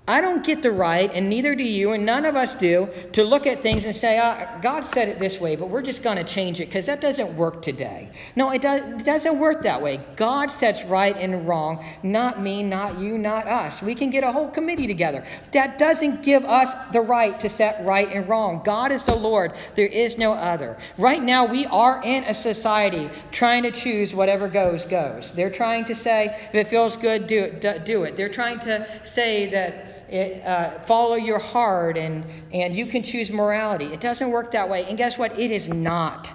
I 0.07 0.21
don't 0.21 0.45
get 0.45 0.63
the 0.63 0.71
right, 0.71 1.11
and 1.15 1.31
neither 1.31 1.55
do 1.55 1.63
you, 1.63 1.93
and 1.93 2.05
none 2.05 2.27
of 2.27 2.37
us 2.37 2.55
do, 2.55 2.91
to 3.13 3.25
look 3.25 3.47
at 3.47 3.63
things 3.63 3.87
and 3.87 3.97
say, 3.97 4.21
oh, 4.23 4.47
God 4.61 4.85
said 4.85 5.09
it 5.09 5.19
this 5.19 5.41
way, 5.41 5.57
but 5.57 5.71
we're 5.71 5.81
just 5.81 6.03
going 6.03 6.19
to 6.19 6.25
change 6.25 6.61
it 6.61 6.67
because 6.67 6.85
that 6.87 7.01
doesn't 7.01 7.35
work 7.39 7.63
today. 7.63 8.11
No, 8.37 8.51
it, 8.51 8.61
does, 8.61 8.83
it 8.83 9.05
doesn't 9.07 9.39
work 9.39 9.63
that 9.63 9.81
way. 9.81 10.05
God 10.15 10.53
sets 10.53 10.85
right 10.85 11.17
and 11.17 11.49
wrong, 11.49 11.83
not 12.03 12.43
me, 12.43 12.63
not 12.63 12.99
you, 12.99 13.17
not 13.17 13.47
us. 13.47 13.81
We 13.81 13.95
can 13.95 14.11
get 14.11 14.25
a 14.25 14.31
whole 14.31 14.51
committee 14.51 14.87
together. 14.87 15.25
That 15.53 15.79
doesn't 15.79 16.23
give 16.23 16.45
us 16.45 16.75
the 16.93 17.01
right 17.01 17.41
to 17.41 17.49
set 17.49 17.83
right 17.87 18.13
and 18.13 18.29
wrong. 18.29 18.61
God 18.63 18.93
is 18.93 19.05
the 19.05 19.15
Lord, 19.17 19.55
there 19.75 19.87
is 19.87 20.19
no 20.19 20.35
other. 20.35 20.77
Right 20.99 21.23
now, 21.23 21.47
we 21.47 21.65
are 21.65 22.03
in 22.05 22.25
a 22.25 22.35
society 22.35 23.09
trying 23.33 23.63
to 23.63 23.71
choose 23.71 24.15
whatever 24.15 24.49
goes, 24.49 24.85
goes. 24.85 25.33
They're 25.33 25.49
trying 25.49 25.87
to 25.87 25.95
say, 25.95 26.27
if 26.27 26.55
it 26.55 26.69
feels 26.69 26.99
good, 26.99 27.27
do 27.27 27.45
it. 27.45 27.87
Do 27.87 28.05
it. 28.05 28.19
They're 28.19 28.29
trying 28.29 28.59
to 28.61 28.87
say 29.03 29.49
that 29.51 29.94
it, 30.15 30.47
uh, 30.47 30.79
follow 30.81 31.17
your 31.17 31.41
heart 31.41 31.99
and, 31.99 32.25
and 32.53 32.77
you 32.77 32.87
can 32.87 33.03
choose 33.03 33.33
morality. 33.33 33.87
It 33.87 34.01
doesn't 34.01 34.31
work 34.31 34.53
that 34.53 34.69
way. 34.69 34.85
And 34.85 34.97
guess 34.97 35.19
what? 35.19 35.37
It 35.39 35.51
is 35.51 35.69
not 35.69 36.33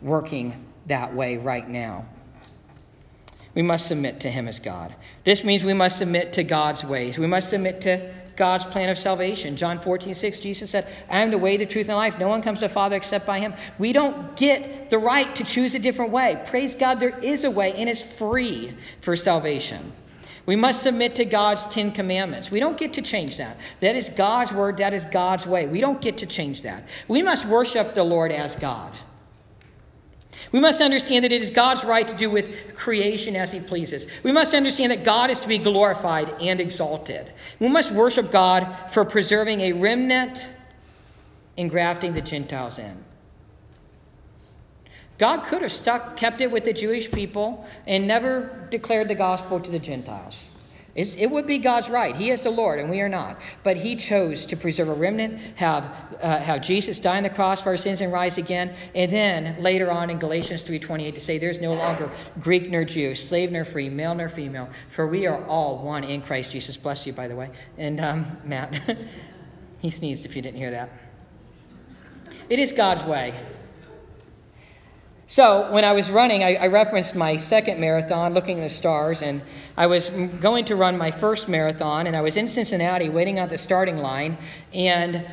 working 0.00 0.64
that 0.86 1.14
way 1.14 1.36
right 1.36 1.68
now. 1.68 2.06
We 3.54 3.60
must 3.60 3.86
submit 3.86 4.20
to 4.20 4.30
Him 4.30 4.48
as 4.48 4.58
God. 4.58 4.94
This 5.24 5.44
means 5.44 5.62
we 5.62 5.74
must 5.74 5.98
submit 5.98 6.32
to 6.34 6.44
God's 6.44 6.84
ways. 6.84 7.18
We 7.18 7.26
must 7.26 7.50
submit 7.50 7.82
to 7.82 8.10
God's 8.36 8.64
plan 8.64 8.88
of 8.88 8.96
salvation. 8.96 9.56
John 9.56 9.78
14, 9.78 10.14
6, 10.14 10.40
Jesus 10.40 10.70
said, 10.70 10.86
I 11.10 11.20
am 11.20 11.30
the 11.30 11.38
way, 11.38 11.58
the 11.58 11.66
truth, 11.66 11.88
and 11.88 11.96
life. 11.96 12.18
No 12.18 12.28
one 12.28 12.40
comes 12.40 12.60
to 12.60 12.66
the 12.66 12.72
Father 12.72 12.96
except 12.96 13.26
by 13.26 13.40
Him. 13.40 13.52
We 13.78 13.92
don't 13.92 14.36
get 14.36 14.88
the 14.88 14.98
right 14.98 15.34
to 15.36 15.44
choose 15.44 15.74
a 15.74 15.78
different 15.78 16.12
way. 16.12 16.40
Praise 16.46 16.74
God, 16.74 16.98
there 17.00 17.18
is 17.18 17.44
a 17.44 17.50
way, 17.50 17.74
and 17.74 17.90
it's 17.90 18.00
free 18.00 18.72
for 19.02 19.16
salvation. 19.16 19.92
We 20.48 20.56
must 20.56 20.82
submit 20.82 21.14
to 21.16 21.26
God's 21.26 21.66
Ten 21.66 21.92
Commandments. 21.92 22.50
We 22.50 22.58
don't 22.58 22.78
get 22.78 22.94
to 22.94 23.02
change 23.02 23.36
that. 23.36 23.58
That 23.80 23.94
is 23.94 24.08
God's 24.08 24.50
word, 24.50 24.78
that 24.78 24.94
is 24.94 25.04
God's 25.04 25.46
way. 25.46 25.66
We 25.66 25.78
don't 25.78 26.00
get 26.00 26.16
to 26.18 26.26
change 26.26 26.62
that. 26.62 26.88
We 27.06 27.20
must 27.20 27.44
worship 27.44 27.92
the 27.92 28.02
Lord 28.02 28.32
as 28.32 28.56
God. 28.56 28.90
We 30.50 30.58
must 30.58 30.80
understand 30.80 31.26
that 31.26 31.32
it 31.32 31.42
is 31.42 31.50
God's 31.50 31.84
right 31.84 32.08
to 32.08 32.16
do 32.16 32.30
with 32.30 32.74
creation 32.74 33.36
as 33.36 33.52
He 33.52 33.60
pleases. 33.60 34.06
We 34.22 34.32
must 34.32 34.54
understand 34.54 34.90
that 34.90 35.04
God 35.04 35.28
is 35.28 35.38
to 35.40 35.48
be 35.48 35.58
glorified 35.58 36.30
and 36.40 36.62
exalted. 36.62 37.30
We 37.60 37.68
must 37.68 37.92
worship 37.92 38.32
God 38.32 38.74
for 38.90 39.04
preserving 39.04 39.60
a 39.60 39.72
remnant 39.72 40.48
and 41.58 41.68
grafting 41.68 42.14
the 42.14 42.22
Gentiles 42.22 42.78
in. 42.78 43.04
God 45.18 45.44
could 45.44 45.62
have 45.62 45.72
stuck, 45.72 46.16
kept 46.16 46.40
it 46.40 46.50
with 46.50 46.64
the 46.64 46.72
Jewish 46.72 47.10
people 47.10 47.66
and 47.86 48.06
never 48.06 48.66
declared 48.70 49.08
the 49.08 49.16
gospel 49.16 49.58
to 49.60 49.70
the 49.70 49.78
Gentiles. 49.78 50.50
It's, 50.98 51.14
it 51.14 51.26
would 51.26 51.46
be 51.46 51.58
God's 51.58 51.88
right. 51.88 52.16
He 52.16 52.30
is 52.30 52.42
the 52.42 52.50
Lord, 52.50 52.80
and 52.80 52.90
we 52.90 53.00
are 53.00 53.08
not. 53.08 53.40
But 53.62 53.76
He 53.76 53.94
chose 53.94 54.44
to 54.46 54.56
preserve 54.56 54.88
a 54.88 54.94
remnant, 54.94 55.40
have, 55.54 55.84
uh, 56.20 56.38
have 56.38 56.60
Jesus 56.60 56.98
die 56.98 57.18
on 57.18 57.22
the 57.22 57.30
cross 57.30 57.62
for 57.62 57.68
our 57.68 57.76
sins 57.76 58.00
and 58.00 58.12
rise 58.12 58.36
again, 58.36 58.74
and 58.96 59.12
then 59.12 59.62
later 59.62 59.92
on 59.92 60.10
in 60.10 60.18
Galatians 60.18 60.64
3.28 60.64 61.14
to 61.14 61.20
say 61.20 61.38
there's 61.38 61.60
no 61.60 61.74
longer 61.74 62.10
Greek 62.40 62.68
nor 62.68 62.84
Jew, 62.84 63.14
slave 63.14 63.52
nor 63.52 63.64
free, 63.64 63.88
male 63.88 64.14
nor 64.14 64.28
female, 64.28 64.68
for 64.88 65.06
we 65.06 65.26
are 65.28 65.44
all 65.46 65.78
one 65.78 66.02
in 66.02 66.20
Christ 66.20 66.50
Jesus. 66.50 66.76
Bless 66.76 67.06
you, 67.06 67.12
by 67.12 67.28
the 67.28 67.36
way. 67.36 67.50
And 67.76 68.00
um, 68.00 68.36
Matt, 68.44 68.98
he 69.80 69.90
sneezed 69.90 70.24
if 70.24 70.34
you 70.34 70.42
didn't 70.42 70.58
hear 70.58 70.72
that. 70.72 70.90
It 72.48 72.58
is 72.58 72.72
God's 72.72 73.04
way. 73.04 73.34
So, 75.30 75.70
when 75.70 75.84
I 75.84 75.92
was 75.92 76.10
running, 76.10 76.42
I, 76.42 76.54
I, 76.54 76.66
referenced 76.68 77.14
my 77.14 77.36
second 77.36 77.78
marathon, 77.78 78.32
looking 78.32 78.60
at 78.60 78.62
the 78.62 78.74
stars, 78.74 79.20
and 79.20 79.42
I 79.76 79.86
was 79.86 80.08
going 80.08 80.64
to 80.64 80.74
run 80.74 80.96
my 80.96 81.10
first 81.10 81.50
marathon, 81.50 82.06
and 82.06 82.16
I 82.16 82.22
was 82.22 82.38
in 82.38 82.48
Cincinnati 82.48 83.10
waiting 83.10 83.38
at 83.38 83.50
the 83.50 83.58
starting 83.58 83.98
line. 83.98 84.38
And 84.72 85.26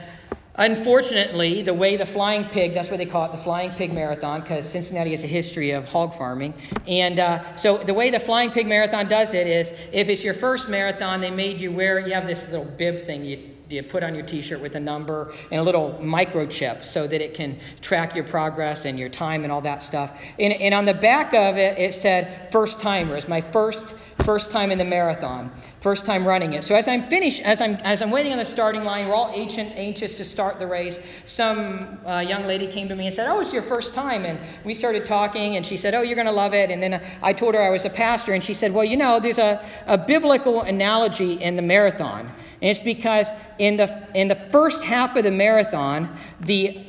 unfortunately, 0.56 1.62
the 1.62 1.74
way 1.74 1.96
the 1.96 2.06
Flying 2.06 2.44
Pig, 2.44 2.74
that's 2.74 2.90
what 2.90 2.98
they 2.98 3.06
call 3.06 3.24
it, 3.24 3.32
the 3.32 3.38
Flying 3.38 3.72
Pig 3.72 3.94
Marathon, 3.94 4.42
because 4.42 4.70
Cincinnati 4.70 5.12
has 5.12 5.24
a 5.24 5.28
history 5.28 5.72
of 5.72 5.88
hog 5.88 6.14
farming. 6.14 6.54
And 6.90 7.22
uh, 7.22 7.56
so, 7.56 7.78
the 7.78 7.94
way 7.94 8.10
the 8.10 8.20
Flying 8.20 8.52
Pig 8.52 8.68
Marathon 8.68 9.08
does 9.08 9.34
it 9.34 9.48
is 9.48 9.72
if 9.94 10.10
it's 10.10 10.26
your 10.26 10.34
first 10.34 10.68
marathon, 10.68 11.22
they 11.22 11.32
made 11.32 11.62
you 11.62 11.72
wear, 11.72 12.06
you 12.06 12.14
have 12.14 12.28
this 12.28 12.52
little 12.52 12.66
bib 12.66 13.00
thing 13.06 13.24
you 13.24 13.55
you 13.70 13.84
put 13.84 14.04
on 14.04 14.14
your 14.14 14.26
t-shirt 14.26 14.60
with 14.60 14.76
a 14.76 14.80
number 14.80 15.34
and 15.52 15.60
a 15.60 15.64
little 15.64 15.98
microchip 16.02 16.84
so 16.84 17.08
that 17.08 17.22
it 17.22 17.34
can 17.34 17.58
track 17.82 18.16
your 18.16 18.24
progress 18.24 18.86
and 18.86 19.00
your 19.00 19.10
time 19.10 19.44
and 19.44 19.52
all 19.52 19.62
that 19.62 19.82
stuff. 19.82 20.22
And, 20.40 20.54
and 20.54 20.74
on 20.74 20.86
the 20.86 20.94
back 20.94 21.34
of 21.34 21.58
it 21.58 21.78
it 21.78 21.94
said 21.94 22.52
first 22.52 22.80
timers 22.80 23.28
my 23.28 23.42
first 23.42 23.96
first 24.24 24.52
time 24.52 24.72
in 24.72 24.78
the 24.78 24.86
marathon 24.86 25.52
first 25.86 26.04
time 26.04 26.28
running 26.28 26.54
it. 26.54 26.64
So 26.64 26.74
as 26.74 26.88
i'm 26.88 27.04
finished 27.10 27.44
as 27.44 27.62
i'm 27.62 27.76
as 27.84 28.02
i'm 28.02 28.10
waiting 28.10 28.32
on 28.32 28.40
the 28.40 28.46
starting 28.58 28.84
line 28.84 29.08
we're 29.08 29.14
all 29.14 29.32
ancient, 29.36 29.72
anxious 29.76 30.16
to 30.16 30.26
start 30.26 30.58
the 30.58 30.66
race. 30.66 31.00
Some 31.26 32.00
uh, 32.08 32.22
young 32.22 32.48
lady 32.48 32.66
came 32.66 32.88
to 32.90 32.96
me 32.96 33.06
and 33.06 33.14
said 33.14 33.28
oh 33.32 33.40
it's 33.40 33.54
your 33.54 33.62
first 33.62 33.94
time. 33.94 34.26
And 34.26 34.40
we 34.64 34.74
started 34.74 35.06
talking 35.06 35.58
and 35.58 35.64
she 35.64 35.78
said 35.78 35.94
oh 35.94 36.02
you're 36.02 36.16
going 36.16 36.34
to 36.36 36.40
love 36.44 36.56
it. 36.56 36.72
And 36.72 36.82
then 36.82 36.94
i 37.22 37.32
told 37.32 37.54
her 37.54 37.62
i 37.62 37.70
was 37.70 37.86
a 37.86 37.92
pastor 37.92 38.34
and 38.34 38.44
she 38.44 38.56
said 38.56 38.74
well 38.74 38.84
you 38.84 38.98
know 38.98 39.20
there's 39.20 39.38
a, 39.38 39.64
a 39.86 39.96
biblical 39.96 40.62
analogy 40.62 41.34
in 41.34 41.56
the 41.56 41.62
marathon. 41.62 42.22
And 42.64 42.70
it's 42.72 42.80
because 42.80 43.30
in 43.60 43.78
the, 43.78 44.08
in 44.16 44.28
the 44.28 44.40
first 44.52 44.84
half 44.84 45.16
of 45.16 45.24
the 45.24 45.30
marathon, 45.30 46.10
the 46.40 46.84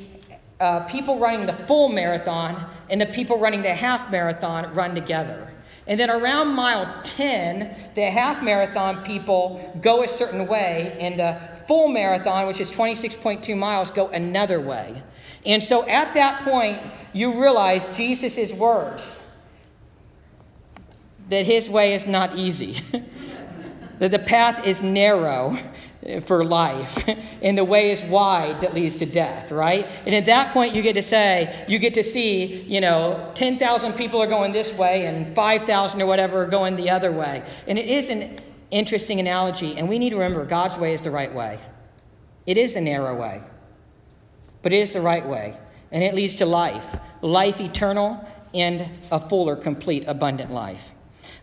uh, 0.58 0.80
people 0.84 1.18
running 1.18 1.44
the 1.44 1.58
full 1.66 1.90
marathon 1.90 2.64
and 2.88 2.98
the 2.98 3.06
people 3.18 3.38
running 3.38 3.60
the 3.60 3.74
half 3.74 4.10
marathon 4.10 4.72
run 4.72 4.94
together. 4.94 5.52
And 5.86 6.00
then 6.00 6.10
around 6.10 6.48
mile 6.48 7.00
10, 7.04 7.92
the 7.94 8.02
half 8.02 8.42
marathon 8.42 9.04
people 9.04 9.74
go 9.80 10.02
a 10.02 10.08
certain 10.08 10.46
way, 10.46 10.96
and 10.98 11.18
the 11.18 11.40
full 11.68 11.88
marathon, 11.88 12.46
which 12.46 12.60
is 12.60 12.72
26.2 12.72 13.56
miles, 13.56 13.90
go 13.90 14.08
another 14.08 14.60
way. 14.60 15.02
And 15.44 15.62
so 15.62 15.86
at 15.86 16.12
that 16.14 16.42
point, 16.42 16.80
you 17.12 17.40
realize 17.40 17.86
Jesus' 17.96 18.52
words 18.52 19.22
that 21.28 21.46
his 21.46 21.70
way 21.70 21.94
is 21.94 22.06
not 22.06 22.36
easy. 22.36 22.80
that 23.98 24.10
the 24.10 24.18
path 24.18 24.66
is 24.66 24.82
narrow 24.82 25.56
for 26.24 26.44
life 26.44 27.08
and 27.42 27.58
the 27.58 27.64
way 27.64 27.90
is 27.90 28.02
wide 28.02 28.60
that 28.60 28.74
leads 28.74 28.96
to 28.96 29.06
death 29.06 29.50
right? 29.50 29.86
And 30.06 30.14
at 30.14 30.26
that 30.26 30.52
point 30.52 30.74
you 30.74 30.82
get 30.82 30.94
to 30.94 31.02
say 31.02 31.64
you 31.68 31.78
get 31.78 31.94
to 31.94 32.04
see 32.04 32.62
you 32.62 32.80
know 32.80 33.30
10,000 33.34 33.92
people 33.94 34.20
are 34.20 34.26
going 34.26 34.52
this 34.52 34.76
way 34.76 35.06
and 35.06 35.34
5,000 35.34 36.00
or 36.00 36.06
whatever 36.06 36.42
are 36.42 36.46
going 36.46 36.76
the 36.76 36.90
other 36.90 37.12
way. 37.12 37.42
And 37.66 37.78
it 37.78 37.86
is 37.86 38.08
an 38.08 38.38
interesting 38.70 39.20
analogy 39.20 39.76
and 39.76 39.88
we 39.88 39.98
need 39.98 40.10
to 40.10 40.16
remember 40.16 40.44
God's 40.44 40.76
way 40.76 40.94
is 40.94 41.02
the 41.02 41.10
right 41.10 41.32
way. 41.32 41.60
It 42.46 42.56
is 42.56 42.74
the 42.74 42.80
narrow 42.80 43.18
way 43.20 43.42
but 44.62 44.72
it 44.72 44.78
is 44.78 44.92
the 44.92 45.00
right 45.00 45.26
way 45.26 45.56
and 45.92 46.02
it 46.02 46.14
leads 46.14 46.36
to 46.36 46.46
life. 46.46 46.98
Life 47.22 47.60
eternal 47.60 48.26
and 48.54 48.88
a 49.10 49.20
fuller 49.20 49.56
complete 49.56 50.04
abundant 50.06 50.52
life 50.52 50.90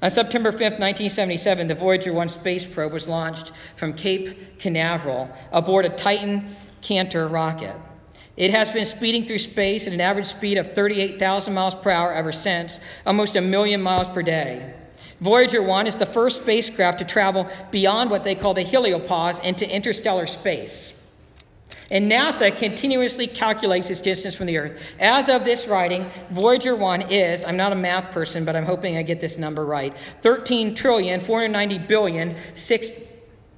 On 0.03 0.09
September 0.09 0.51
5th, 0.51 0.81
1977, 0.81 1.69
the 1.69 1.75
Voyager 1.75 2.11
1 2.11 2.27
space 2.27 2.65
probe 2.65 2.91
was 2.91 3.07
launched 3.07 3.53
from 3.77 3.93
Cape 3.93 4.59
Canaveral 4.59 5.29
aboard 5.53 5.85
a 5.85 5.89
Titan 5.89 6.57
Cantor 6.81 7.29
rocket. 7.29 7.73
It 8.35 8.51
has 8.51 8.69
been 8.69 8.85
speeding 8.85 9.23
through 9.23 9.37
space 9.37 9.87
at 9.87 9.93
an 9.93 10.01
average 10.01 10.25
speed 10.25 10.57
of 10.57 10.73
38,000 10.73 11.53
miles 11.53 11.73
per 11.75 11.89
hour 11.89 12.11
ever 12.11 12.33
since, 12.33 12.81
almost 13.05 13.37
a 13.37 13.41
million 13.41 13.81
miles 13.81 14.09
per 14.09 14.21
day. 14.21 14.73
Voyager 15.21 15.61
1 15.61 15.87
is 15.87 15.95
the 15.95 16.05
first 16.05 16.41
spacecraft 16.41 16.99
to 16.99 17.05
travel 17.05 17.47
beyond 17.71 18.09
what 18.09 18.25
they 18.25 18.35
call 18.35 18.53
the 18.53 18.65
heliopause 18.65 19.41
into 19.41 19.73
interstellar 19.73 20.27
space. 20.27 21.01
And 21.91 22.11
NASA 22.11 22.55
continuously 22.55 23.27
calculates 23.27 23.89
its 23.89 24.01
distance 24.01 24.35
from 24.35 24.47
the 24.47 24.57
Earth. 24.57 24.81
As 24.99 25.29
of 25.29 25.43
this 25.43 25.67
writing, 25.67 26.09
Voyager 26.31 26.75
1 26.75 27.03
is, 27.03 27.45
I'm 27.45 27.57
not 27.57 27.71
a 27.71 27.75
math 27.75 28.11
person, 28.11 28.45
but 28.45 28.55
I'm 28.55 28.65
hoping 28.65 28.97
I 28.97 29.03
get 29.03 29.19
this 29.19 29.37
number 29.37 29.65
right, 29.65 29.95
13 30.21 30.75
trillion, 30.75 31.19
490 31.19 31.77
billion, 31.87 32.35
6, 32.55 32.91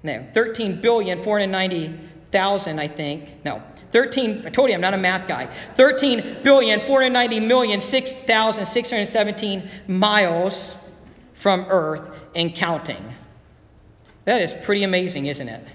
no, 0.04 0.25
13 0.34 0.82
billion, 0.82 1.23
490 1.23 1.99
thousand, 2.36 2.80
I 2.80 2.88
think. 2.89 3.30
No, 3.45 3.63
13, 3.93 4.43
I 4.45 4.49
told 4.49 4.67
you 4.67 4.75
I'm 4.75 4.82
not 4.82 4.93
a 4.93 4.97
math 4.97 5.25
guy. 5.25 5.45
13 5.75 6.39
billion, 6.43 6.82
490 6.82 7.39
million, 7.39 7.80
6,617 7.80 9.69
miles 9.88 10.78
from 11.34 11.65
Earth 11.69 12.10
and 12.36 12.54
counting. 12.54 13.01
That 14.25 14.41
is 14.41 14.54
pretty 14.54 14.84
amazing, 14.84 15.28
isn't 15.28 15.47
it? 15.47 15.65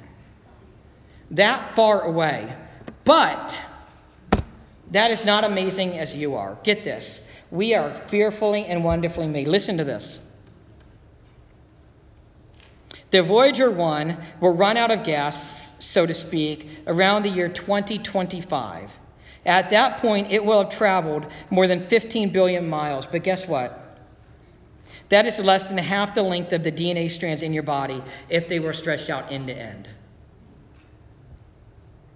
That 1.30 1.76
far 1.76 2.02
away. 2.02 2.54
But 3.04 3.60
that 4.90 5.10
is 5.10 5.24
not 5.24 5.44
amazing 5.44 5.98
as 5.98 6.14
you 6.14 6.34
are. 6.34 6.58
Get 6.64 6.84
this. 6.84 7.28
We 7.50 7.74
are 7.74 7.92
fearfully 7.92 8.64
and 8.66 8.84
wonderfully 8.84 9.28
made. 9.28 9.48
Listen 9.48 9.78
to 9.78 9.84
this. 9.84 10.20
The 13.10 13.22
Voyager 13.22 13.70
1 13.70 14.16
will 14.40 14.54
run 14.54 14.76
out 14.76 14.92
of 14.92 15.02
gas, 15.02 15.84
so 15.84 16.06
to 16.06 16.14
speak, 16.14 16.68
around 16.86 17.24
the 17.24 17.28
year 17.28 17.48
2025. 17.48 18.90
At 19.46 19.70
that 19.70 19.98
point, 19.98 20.30
it 20.30 20.44
will 20.44 20.62
have 20.62 20.76
traveled 20.76 21.26
more 21.50 21.66
than 21.66 21.86
15 21.86 22.30
billion 22.30 22.68
miles. 22.68 23.06
But 23.06 23.24
guess 23.24 23.48
what? 23.48 23.98
That 25.08 25.26
is 25.26 25.40
less 25.40 25.68
than 25.68 25.78
half 25.78 26.14
the 26.14 26.22
length 26.22 26.52
of 26.52 26.62
the 26.62 26.70
DNA 26.70 27.10
strands 27.10 27.42
in 27.42 27.52
your 27.52 27.64
body 27.64 28.00
if 28.28 28.46
they 28.46 28.60
were 28.60 28.72
stretched 28.72 29.10
out 29.10 29.32
end 29.32 29.48
to 29.48 29.54
end. 29.54 29.88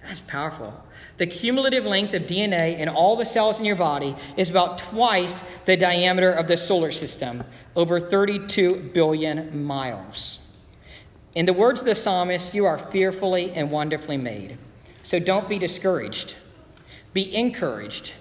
That's 0.07 0.21
powerful. 0.21 0.75
The 1.17 1.27
cumulative 1.27 1.85
length 1.85 2.13
of 2.15 2.23
DNA 2.23 2.79
in 2.79 2.89
all 2.89 3.17
the 3.17 3.25
cells 3.25 3.59
in 3.59 3.65
your 3.65 3.77
body 3.77 4.15
is 4.37 4.51
about 4.51 4.79
twice 4.79 5.43
the 5.65 5.77
diameter 5.77 6.33
of 6.33 6.47
the 6.47 6.57
solar 6.57 6.93
system, 6.93 7.43
over 7.75 7.99
32 7.99 8.91
billion 8.93 9.65
miles. 9.65 10.41
In 11.35 11.47
the 11.47 11.53
words 11.53 11.81
of 11.81 11.87
the 11.87 11.95
psalmist, 11.95 12.55
you 12.55 12.67
are 12.67 12.79
fearfully 12.79 13.53
and 13.53 13.71
wonderfully 13.71 14.17
made. 14.17 14.59
So 15.03 15.19
don't 15.19 15.49
be 15.49 15.59
discouraged. 15.59 16.37
Be 17.13 17.35
encouraged. 17.35 18.13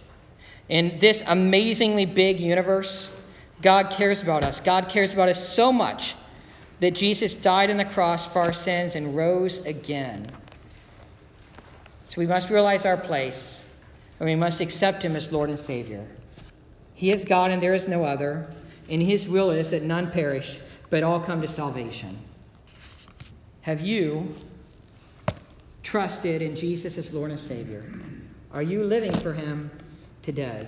In 0.69 0.97
this 0.99 1.21
amazingly 1.27 2.05
big 2.05 2.39
universe, 2.39 3.09
God 3.61 3.89
cares 3.89 4.21
about 4.21 4.43
us. 4.43 4.59
God 4.59 4.89
cares 4.89 5.13
about 5.13 5.29
us 5.29 5.47
so 5.47 5.71
much 5.71 6.15
that 6.79 6.91
Jesus 6.91 7.33
died 7.33 7.69
on 7.69 7.77
the 7.77 7.85
cross 7.85 8.31
for 8.31 8.39
our 8.39 8.53
sins 8.53 8.95
and 8.95 9.15
rose 9.15 9.59
again. 9.59 10.27
So 12.13 12.21
we 12.21 12.28
must 12.28 12.52
realize 12.52 12.86
our 12.86 12.95
place, 12.95 13.63
and 14.19 14.30
we 14.30 14.36
must 14.36 14.62
accept 14.62 15.02
Him 15.02 15.15
as 15.15 15.32
Lord 15.32 15.49
and 15.49 15.58
Savior. 15.58 16.06
He 16.93 17.10
is 17.10 17.26
God, 17.26 17.49
and 17.49 17.60
there 17.60 17.73
is 17.73 17.88
no 17.88 18.06
other, 18.06 18.54
and 18.88 19.02
His 19.02 19.28
will 19.28 19.49
is 19.49 19.71
that 19.71 19.82
none 19.82 20.12
perish, 20.12 20.60
but 20.91 21.02
all 21.02 21.19
come 21.19 21.41
to 21.41 21.47
salvation. 21.47 22.19
Have 23.62 23.82
you 23.82 24.36
trusted 25.82 26.43
in 26.43 26.56
Jesus 26.56 26.99
as 26.99 27.12
Lord 27.12 27.32
and 27.32 27.39
Savior? 27.39 27.84
Are 28.52 28.62
you 28.62 28.84
living 28.84 29.12
for 29.12 29.34
Him 29.34 29.71
today? 30.21 30.67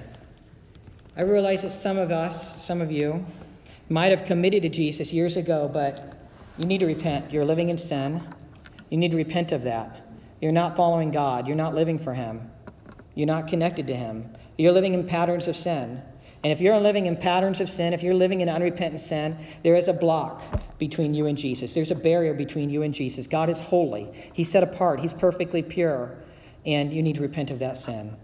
I 1.16 1.22
realize 1.22 1.62
that 1.62 1.74
some 1.74 2.00
of 2.00 2.10
us, 2.10 2.60
some 2.60 2.82
of 2.82 2.92
you, 2.92 3.24
might 3.90 4.10
have 4.10 4.26
committed 4.26 4.64
to 4.64 4.70
Jesus 4.70 5.14
years 5.14 5.38
ago, 5.38 5.70
but 5.72 6.18
you 6.58 6.66
need 6.66 6.80
to 6.80 6.88
repent. 6.88 7.32
You're 7.32 7.46
living 7.46 7.70
in 7.70 7.78
sin. 7.78 8.24
You 8.90 8.98
need 8.98 9.12
to 9.12 9.18
repent 9.18 9.52
of 9.52 9.62
that. 9.62 10.05
You're 10.46 10.52
not 10.52 10.76
following 10.76 11.10
God. 11.10 11.48
You're 11.48 11.56
not 11.56 11.74
living 11.74 11.98
for 11.98 12.14
Him. 12.14 12.52
You're 13.16 13.26
not 13.26 13.48
connected 13.48 13.88
to 13.88 13.96
Him. 13.96 14.30
You're 14.60 14.74
living 14.74 14.94
in 14.94 15.08
patterns 15.08 15.48
of 15.48 15.56
sin. 15.56 16.04
And 16.44 16.54
if 16.54 16.62
you're 16.62 16.80
living 16.80 17.08
in 17.08 17.18
patterns 17.18 17.62
of 17.62 17.68
sin, 17.68 17.94
if 17.94 18.04
you're 18.04 18.14
living 18.14 18.42
in 18.42 18.48
unrepentant 18.48 19.00
sin, 19.00 19.40
there 19.64 19.76
is 19.76 19.88
a 19.88 19.94
block 19.94 20.44
between 20.78 21.16
you 21.16 21.26
and 21.26 21.36
Jesus. 21.36 21.74
There's 21.74 21.90
a 21.90 21.96
barrier 21.96 22.36
between 22.36 22.70
you 22.70 22.84
and 22.84 22.94
Jesus. 22.94 23.26
God 23.26 23.50
is 23.50 23.60
holy, 23.60 24.08
He's 24.34 24.52
set 24.52 24.62
apart, 24.62 25.00
He's 25.00 25.14
perfectly 25.14 25.64
pure, 25.64 26.16
and 26.64 26.94
you 26.94 27.02
need 27.02 27.16
to 27.16 27.24
repent 27.24 27.50
of 27.50 27.58
that 27.58 27.76
sin. 27.76 28.16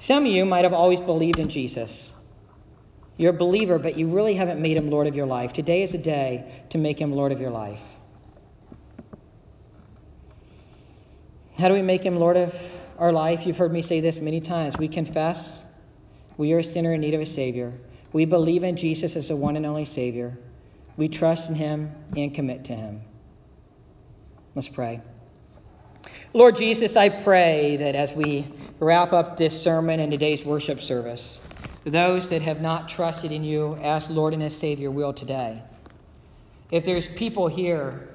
Some 0.00 0.26
of 0.26 0.32
you 0.32 0.44
might 0.44 0.64
have 0.64 0.74
always 0.74 1.00
believed 1.00 1.38
in 1.38 1.48
Jesus. 1.48 2.12
You're 3.16 3.30
a 3.30 3.38
believer, 3.38 3.78
but 3.78 3.96
you 3.96 4.08
really 4.08 4.34
haven't 4.34 4.60
made 4.60 4.76
Him 4.76 4.90
Lord 4.90 5.06
of 5.06 5.16
your 5.16 5.24
life. 5.24 5.54
Today 5.54 5.82
is 5.82 5.94
a 5.94 5.98
day 5.98 6.66
to 6.68 6.76
make 6.76 7.00
Him 7.00 7.12
Lord 7.12 7.32
of 7.32 7.40
your 7.40 7.52
life. 7.52 7.93
How 11.58 11.68
do 11.68 11.74
we 11.74 11.82
make 11.82 12.02
Him 12.02 12.16
Lord 12.16 12.36
of 12.36 12.54
our 12.98 13.12
life? 13.12 13.46
You've 13.46 13.58
heard 13.58 13.72
me 13.72 13.82
say 13.82 14.00
this 14.00 14.20
many 14.20 14.40
times. 14.40 14.76
We 14.76 14.88
confess 14.88 15.64
we 16.36 16.52
are 16.52 16.58
a 16.58 16.64
sinner 16.64 16.94
in 16.94 17.00
need 17.00 17.14
of 17.14 17.20
a 17.20 17.26
Savior. 17.26 17.72
We 18.12 18.24
believe 18.24 18.64
in 18.64 18.76
Jesus 18.76 19.16
as 19.16 19.28
the 19.28 19.36
one 19.36 19.56
and 19.56 19.64
only 19.64 19.84
Savior. 19.84 20.36
We 20.96 21.08
trust 21.08 21.50
in 21.50 21.56
him 21.56 21.92
and 22.16 22.34
commit 22.34 22.64
to 22.66 22.74
him. 22.74 23.02
Let's 24.54 24.68
pray. 24.68 25.00
Lord 26.32 26.56
Jesus, 26.56 26.96
I 26.96 27.08
pray 27.08 27.76
that 27.76 27.94
as 27.94 28.12
we 28.12 28.46
wrap 28.78 29.12
up 29.12 29.36
this 29.36 29.60
sermon 29.60 30.00
and 30.00 30.10
today's 30.10 30.44
worship 30.44 30.80
service, 30.80 31.40
those 31.84 32.28
that 32.28 32.42
have 32.42 32.60
not 32.60 32.88
trusted 32.88 33.30
in 33.30 33.44
you 33.44 33.74
as 33.76 34.10
Lord 34.10 34.32
and 34.32 34.42
as 34.42 34.56
Savior 34.56 34.90
will 34.90 35.12
today. 35.12 35.62
If 36.70 36.84
there's 36.84 37.06
people 37.06 37.46
here 37.46 38.08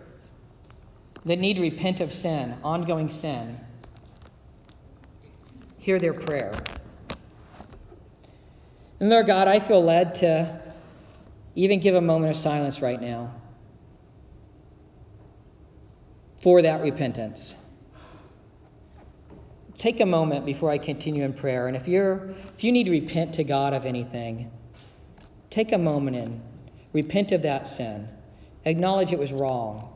that 1.29 1.37
need 1.37 1.59
repent 1.59 2.01
of 2.01 2.11
sin, 2.11 2.57
ongoing 2.63 3.07
sin, 3.07 3.59
hear 5.77 5.99
their 5.99 6.13
prayer. 6.13 6.51
And 8.99 9.11
Lord 9.11 9.27
God, 9.27 9.47
I 9.47 9.59
feel 9.59 9.83
led 9.83 10.15
to 10.15 10.73
even 11.53 11.79
give 11.81 11.93
a 11.93 12.01
moment 12.01 12.31
of 12.31 12.35
silence 12.35 12.81
right 12.81 12.99
now 12.99 13.31
for 16.39 16.63
that 16.63 16.81
repentance. 16.81 17.55
Take 19.77 19.99
a 19.99 20.07
moment 20.07 20.47
before 20.47 20.71
I 20.71 20.79
continue 20.79 21.23
in 21.25 21.33
prayer. 21.33 21.67
And 21.67 21.77
if, 21.77 21.87
you're, 21.87 22.33
if 22.57 22.63
you 22.63 22.71
need 22.71 22.85
to 22.85 22.91
repent 22.91 23.35
to 23.35 23.43
God 23.43 23.75
of 23.75 23.85
anything, 23.85 24.49
take 25.51 25.73
a 25.73 25.77
moment 25.77 26.17
and 26.17 26.41
repent 26.91 27.31
of 27.31 27.43
that 27.43 27.67
sin. 27.67 28.09
Acknowledge 28.65 29.13
it 29.13 29.19
was 29.19 29.31
wrong. 29.31 29.93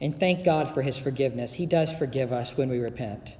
And 0.00 0.18
thank 0.18 0.44
God 0.44 0.72
for 0.72 0.82
his 0.82 0.96
forgiveness. 0.96 1.54
He 1.54 1.66
does 1.66 1.92
forgive 1.92 2.32
us 2.32 2.56
when 2.56 2.68
we 2.68 2.78
repent. 2.78 3.36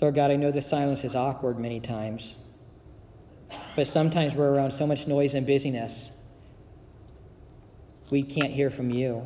Lord 0.00 0.14
God, 0.14 0.30
I 0.30 0.36
know 0.36 0.52
the 0.52 0.60
silence 0.60 1.02
is 1.04 1.16
awkward 1.16 1.58
many 1.58 1.80
times, 1.80 2.34
but 3.78 3.86
sometimes 3.86 4.34
we're 4.34 4.50
around 4.50 4.72
so 4.72 4.84
much 4.84 5.06
noise 5.06 5.34
and 5.34 5.46
busyness, 5.46 6.10
we 8.10 8.24
can't 8.24 8.52
hear 8.52 8.70
from 8.70 8.90
you. 8.90 9.22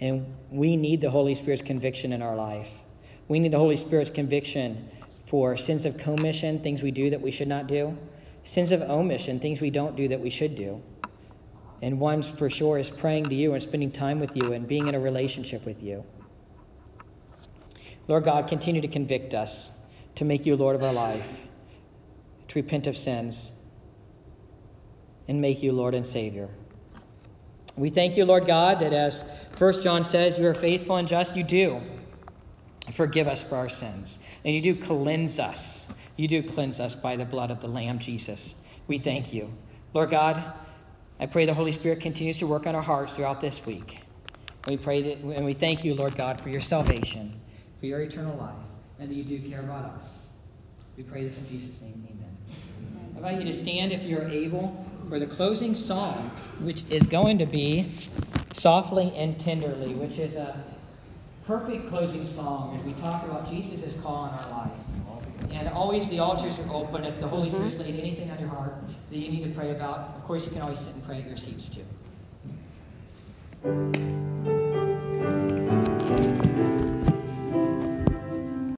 And 0.00 0.32
we 0.48 0.76
need 0.76 1.00
the 1.00 1.10
Holy 1.10 1.34
Spirit's 1.34 1.60
conviction 1.60 2.12
in 2.12 2.22
our 2.22 2.36
life. 2.36 2.70
We 3.26 3.40
need 3.40 3.52
the 3.52 3.58
Holy 3.58 3.74
Spirit's 3.74 4.10
conviction 4.10 4.88
for 5.26 5.56
sins 5.56 5.86
of 5.86 5.98
commission, 5.98 6.60
things 6.60 6.80
we 6.80 6.92
do 6.92 7.10
that 7.10 7.20
we 7.20 7.32
should 7.32 7.48
not 7.48 7.66
do, 7.66 7.98
sins 8.44 8.70
of 8.70 8.80
omission, 8.82 9.40
things 9.40 9.60
we 9.60 9.70
don't 9.70 9.96
do 9.96 10.06
that 10.06 10.20
we 10.20 10.30
should 10.30 10.54
do. 10.54 10.80
And 11.82 11.98
one 11.98 12.22
for 12.22 12.48
sure 12.48 12.78
is 12.78 12.90
praying 12.90 13.24
to 13.24 13.34
you 13.34 13.54
and 13.54 13.60
spending 13.60 13.90
time 13.90 14.20
with 14.20 14.36
you 14.36 14.52
and 14.52 14.68
being 14.68 14.86
in 14.86 14.94
a 14.94 15.00
relationship 15.00 15.66
with 15.66 15.82
you. 15.82 16.04
Lord 18.06 18.22
God, 18.22 18.46
continue 18.46 18.82
to 18.82 18.88
convict 18.88 19.34
us 19.34 19.72
to 20.14 20.24
make 20.24 20.46
you 20.46 20.54
Lord 20.54 20.76
of 20.76 20.84
our 20.84 20.92
life, 20.92 21.47
to 22.48 22.58
repent 22.58 22.86
of 22.86 22.96
sins, 22.96 23.52
and 25.28 25.40
make 25.40 25.62
you 25.62 25.72
Lord 25.72 25.94
and 25.94 26.06
Savior. 26.06 26.48
We 27.76 27.90
thank 27.90 28.16
you, 28.16 28.24
Lord 28.24 28.46
God, 28.46 28.80
that 28.80 28.92
as 28.92 29.24
1 29.58 29.82
John 29.82 30.02
says, 30.02 30.38
you 30.38 30.46
are 30.46 30.54
faithful 30.54 30.96
and 30.96 31.06
just, 31.06 31.36
you 31.36 31.44
do. 31.44 31.80
forgive 32.90 33.28
us 33.28 33.44
for 33.44 33.56
our 33.56 33.68
sins. 33.68 34.18
And 34.44 34.54
you 34.54 34.62
do 34.62 34.74
cleanse 34.74 35.38
us. 35.38 35.86
You 36.16 36.26
do 36.26 36.42
cleanse 36.42 36.80
us 36.80 36.94
by 36.94 37.16
the 37.16 37.24
blood 37.24 37.50
of 37.50 37.60
the 37.60 37.68
Lamb, 37.68 37.98
Jesus. 37.98 38.60
We 38.88 38.98
thank 38.98 39.32
you. 39.32 39.52
Lord 39.94 40.10
God, 40.10 40.42
I 41.20 41.26
pray 41.26 41.46
the 41.46 41.54
Holy 41.54 41.72
Spirit 41.72 42.00
continues 42.00 42.38
to 42.38 42.46
work 42.46 42.66
on 42.66 42.74
our 42.74 42.82
hearts 42.82 43.14
throughout 43.14 43.40
this 43.40 43.64
week. 43.64 43.98
We 44.66 44.76
pray 44.76 45.02
that, 45.02 45.18
and 45.18 45.44
we 45.44 45.52
thank 45.52 45.84
you, 45.84 45.94
Lord 45.94 46.16
God, 46.16 46.40
for 46.40 46.48
your 46.48 46.60
salvation, 46.60 47.40
for 47.80 47.86
your 47.86 48.00
eternal 48.00 48.36
life, 48.36 48.54
and 48.98 49.10
that 49.10 49.14
you 49.14 49.24
do 49.24 49.48
care 49.48 49.60
about 49.60 49.84
us. 50.00 50.06
We 50.96 51.04
pray 51.04 51.24
this 51.24 51.38
in 51.38 51.48
Jesus' 51.48 51.80
name. 51.80 52.06
Amen. 52.10 52.17
I 53.18 53.30
invite 53.30 53.40
you 53.40 53.46
to 53.50 53.52
stand 53.52 53.90
if 53.90 54.04
you're 54.04 54.28
able 54.28 54.86
for 55.08 55.18
the 55.18 55.26
closing 55.26 55.74
song, 55.74 56.30
which 56.60 56.88
is 56.88 57.04
going 57.04 57.38
to 57.38 57.46
be 57.46 57.86
Softly 58.52 59.12
and 59.16 59.36
Tenderly, 59.40 59.92
which 59.92 60.18
is 60.18 60.36
a 60.36 60.62
perfect 61.44 61.88
closing 61.88 62.24
song 62.24 62.76
as 62.76 62.84
we 62.84 62.92
talk 62.92 63.24
about 63.24 63.50
Jesus' 63.50 63.94
call 64.00 64.14
on 64.14 64.30
our 64.38 64.50
life. 64.50 64.70
And 65.50 65.68
always 65.70 66.08
the 66.08 66.20
altars 66.20 66.60
are 66.60 66.72
open. 66.72 67.02
If 67.02 67.18
the 67.18 67.26
Holy 67.26 67.48
Spirit's 67.48 67.80
laid 67.80 67.98
anything 67.98 68.30
on 68.30 68.38
your 68.38 68.50
heart 68.50 68.74
that 69.10 69.18
you 69.18 69.28
need 69.32 69.42
to 69.42 69.50
pray 69.50 69.72
about, 69.72 70.14
of 70.14 70.22
course, 70.22 70.46
you 70.46 70.52
can 70.52 70.62
always 70.62 70.78
sit 70.78 70.94
and 70.94 71.04
pray 71.04 71.18
at 71.18 71.26
your 71.26 71.36
seats 71.36 71.68
too. 71.68 71.82